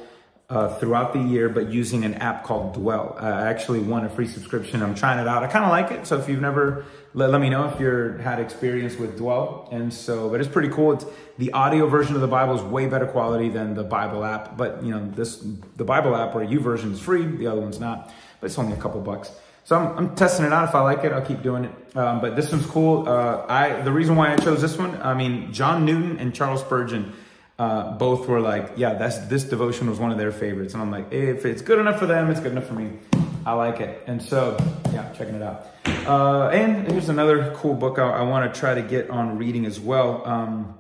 uh, 0.51 0.75
throughout 0.79 1.13
the 1.13 1.19
year, 1.19 1.49
but 1.49 1.71
using 1.71 2.05
an 2.05 2.15
app 2.15 2.43
called 2.43 2.73
Dwell. 2.73 3.17
I 3.21 3.49
actually 3.49 3.81
won 3.81 4.07
a 4.07 4.09
free 4.09 4.27
subscription. 4.27 4.83
I'm 4.83 4.95
trying 4.95 5.19
it 5.19 5.29
out. 5.29 5.43
I 5.43 5.47
kind 5.47 5.65
of 5.65 5.71
like 5.71 5.91
it. 5.91 6.07
So 6.07 6.19
if 6.19 6.29
you've 6.29 6.41
never, 6.41 6.87
let, 7.13 7.31
let 7.31 7.41
me 7.41 7.51
know 7.51 7.69
if 7.69 7.79
you're 7.79 8.17
had 8.19 8.41
experience 8.41 8.97
with 8.97 9.19
Dwell. 9.19 9.69
And 9.71 9.93
so, 9.93 10.31
but 10.31 10.41
it's 10.41 10.49
pretty 10.49 10.71
cool. 10.71 10.93
It's 10.93 11.05
the 11.37 11.53
audio 11.53 11.87
version 11.87 12.15
of 12.15 12.23
the 12.23 12.29
Bible 12.29 12.55
is 12.57 12.63
way 12.63 12.87
better 12.87 13.07
quality 13.07 13.51
than 13.51 13.75
the 13.75 13.85
Bible 13.85 14.25
app. 14.25 14.57
But 14.57 14.83
you 14.83 14.91
know, 14.91 15.11
this, 15.11 15.45
the 15.77 15.85
Bible 15.85 16.17
app 16.17 16.35
or 16.35 16.41
YouVersion 16.41 16.93
is 16.93 17.01
free. 17.01 17.27
The 17.27 17.47
other 17.47 17.61
one's 17.61 17.79
not, 17.79 18.11
but 18.41 18.47
it's 18.47 18.59
only 18.59 18.73
a 18.73 18.81
couple 18.81 19.03
bucks. 19.03 19.31
So 19.65 19.77
I'm, 19.77 19.99
I'm 19.99 20.17
testing 20.17 20.47
it 20.47 20.53
out. 20.55 20.67
If 20.67 20.75
I 20.75 20.81
like 20.81 21.05
it, 21.05 21.13
I'll 21.13 21.21
keep 21.21 21.43
doing 21.43 21.67
it. 21.67 21.97
Um, 21.97 22.23
but 22.23 22.37
this 22.37 22.51
one's 22.51 22.65
cool. 22.65 23.07
Uh, 23.07 23.45
I, 23.47 23.83
the 23.83 23.93
reason 23.93 24.17
why 24.17 24.33
I 24.33 24.37
chose 24.39 24.63
this 24.63 24.79
one, 24.79 24.99
I 25.03 25.13
mean, 25.13 25.53
John 25.53 25.85
Newton 25.85 26.19
and 26.19 26.35
Charles 26.35 26.63
Spurgeon, 26.63 27.13
uh, 27.59 27.93
both 27.97 28.29
were 28.29 28.41
like, 28.41 28.73
yeah, 28.77 28.95
that's 28.95 29.19
this 29.27 29.45
devotion 29.45 29.91
was 29.91 29.99
one 29.99 30.13
of 30.13 30.19
their 30.19 30.33
favorites, 30.33 30.75
and 30.75 30.83
I'm 30.83 30.91
like, 30.91 31.13
if 31.13 31.45
it's 31.45 31.63
good 31.63 31.79
enough 31.79 31.99
for 31.99 32.07
them, 32.07 32.31
it's 32.31 32.41
good 32.41 32.53
enough 32.53 32.67
for 32.67 32.75
me. 32.75 32.99
I 33.45 33.53
like 33.53 33.81
it. 33.81 34.03
And 34.07 34.23
so, 34.23 34.59
yeah, 34.93 35.11
checking 35.13 35.35
it 35.35 35.43
out. 35.43 35.67
Uh, 36.07 36.49
and 36.49 36.91
here's 36.91 37.09
another 37.09 37.53
cool 37.57 37.75
book 37.75 37.99
I, 37.99 38.19
I 38.19 38.23
want 38.23 38.53
to 38.53 38.61
try 38.61 38.75
to 38.75 38.83
get 38.83 39.09
on 39.11 39.39
reading 39.39 39.65
as 39.65 39.81
well. 39.81 40.27
Um, 40.27 40.79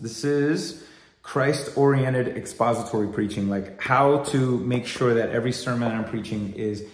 this 0.00 0.24
is 0.24 0.84
Christ 1.22 1.76
oriented 1.76 2.28
expository 2.36 3.08
preaching, 3.08 3.50
like 3.50 3.80
how 3.80 4.24
to 4.24 4.58
make 4.58 4.86
sure 4.86 5.14
that 5.14 5.30
every 5.30 5.52
sermon 5.52 5.92
I'm 5.92 6.06
preaching 6.06 6.54
is 6.54 6.84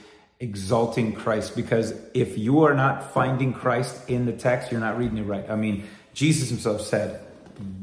exalting 0.40 1.12
Christ. 1.12 1.54
Because 1.54 1.94
if 2.12 2.36
you 2.36 2.64
are 2.64 2.74
not 2.74 3.12
finding 3.14 3.52
Christ 3.52 4.10
in 4.10 4.26
the 4.26 4.32
text, 4.32 4.72
you're 4.72 4.80
not 4.80 4.98
reading 4.98 5.18
it 5.18 5.22
right. 5.22 5.48
I 5.48 5.54
mean, 5.54 5.84
Jesus 6.12 6.48
himself 6.48 6.80
said, 6.80 7.20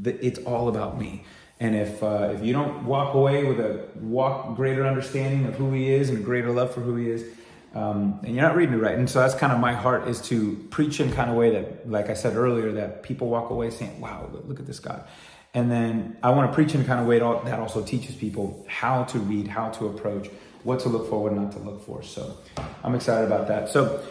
it's 0.04 0.38
all 0.40 0.68
about 0.68 0.98
me. 0.98 1.24
And 1.60 1.76
if 1.76 2.02
uh, 2.02 2.32
if 2.34 2.44
you 2.44 2.52
don't 2.52 2.84
walk 2.84 3.14
away 3.14 3.44
with 3.44 3.60
a 3.60 3.86
walk 3.96 4.56
greater 4.56 4.86
understanding 4.86 5.46
of 5.46 5.54
who 5.54 5.72
he 5.72 5.92
is 5.92 6.10
and 6.10 6.24
greater 6.24 6.50
love 6.50 6.74
for 6.74 6.80
who 6.80 6.96
he 6.96 7.08
is, 7.08 7.24
um, 7.74 8.20
and 8.24 8.34
you're 8.34 8.44
not 8.44 8.56
reading 8.56 8.74
it 8.74 8.78
right. 8.78 8.98
And 8.98 9.08
so 9.08 9.20
that's 9.20 9.34
kind 9.34 9.52
of 9.52 9.60
my 9.60 9.72
heart 9.72 10.08
is 10.08 10.20
to 10.22 10.56
preach 10.70 10.98
in 10.98 11.12
kind 11.12 11.30
of 11.30 11.36
way 11.36 11.50
that, 11.50 11.88
like 11.88 12.10
I 12.10 12.14
said 12.14 12.36
earlier, 12.36 12.72
that 12.72 13.02
people 13.02 13.28
walk 13.28 13.50
away 13.50 13.70
saying, 13.70 14.00
"Wow, 14.00 14.28
look 14.44 14.58
at 14.58 14.66
this 14.66 14.80
God." 14.80 15.04
And 15.54 15.70
then 15.70 16.16
I 16.22 16.30
want 16.30 16.50
to 16.50 16.54
preach 16.54 16.74
in 16.74 16.80
a 16.80 16.84
kind 16.84 16.98
of 16.98 17.06
way 17.06 17.18
that 17.18 17.60
also 17.60 17.84
teaches 17.84 18.14
people 18.14 18.64
how 18.68 19.04
to 19.04 19.18
read, 19.18 19.48
how 19.48 19.68
to 19.70 19.86
approach, 19.86 20.30
what 20.64 20.80
to 20.80 20.88
look 20.88 21.10
for, 21.10 21.22
what 21.22 21.34
not 21.34 21.52
to 21.52 21.58
look 21.58 21.84
for. 21.84 22.02
So 22.02 22.38
I'm 22.82 22.94
excited 22.94 23.26
about 23.26 23.48
that. 23.48 23.68
So 23.68 24.02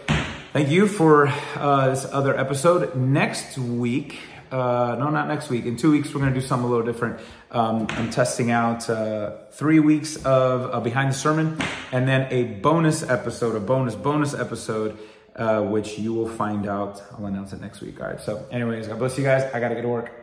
thank 0.54 0.70
you 0.70 0.88
for 0.88 1.28
uh, 1.56 1.90
this 1.90 2.06
other 2.06 2.38
episode. 2.38 2.96
Next 2.96 3.58
week, 3.58 4.20
uh, 4.52 4.96
no, 5.00 5.10
not 5.10 5.28
next 5.28 5.50
week. 5.50 5.66
In 5.66 5.78
two 5.78 5.92
weeks, 5.92 6.14
we're 6.14 6.22
going 6.22 6.34
to 6.34 6.40
do 6.40 6.46
something 6.46 6.68
a 6.68 6.70
little 6.70 6.86
different. 6.86 7.20
Um, 7.52 7.88
I'm 7.92 8.10
testing 8.10 8.52
out 8.52 8.90
uh, 8.90 9.38
three 9.52 9.80
weeks 9.80 10.18
of 10.26 10.84
behind 10.84 11.10
the 11.10 11.16
sermon, 11.16 11.58
and 11.92 12.08
then 12.08 12.28
a 12.32 12.44
bonus 12.44 13.04
episode, 13.04 13.56
a 13.56 13.60
bonus 13.60 13.96
bonus 13.96 14.34
episode, 14.34 14.98
uh, 15.36 15.62
which 15.62 15.98
you 15.98 16.14
will 16.14 16.30
find 16.30 16.68
out. 16.68 17.02
I'll 17.12 17.26
announce 17.26 17.54
it 17.54 17.62
next 17.62 17.82
week. 17.82 18.02
All 18.02 18.08
right. 18.08 18.20
So, 18.20 18.46
anyways, 18.52 18.88
God 18.88 19.00
bless 19.00 19.18
you 19.18 19.24
guys. 19.24 19.44
I 19.54 19.60
got 19.60 19.70
to 19.70 19.76
get 19.76 19.82
to 19.82 19.88
work. 19.88 20.21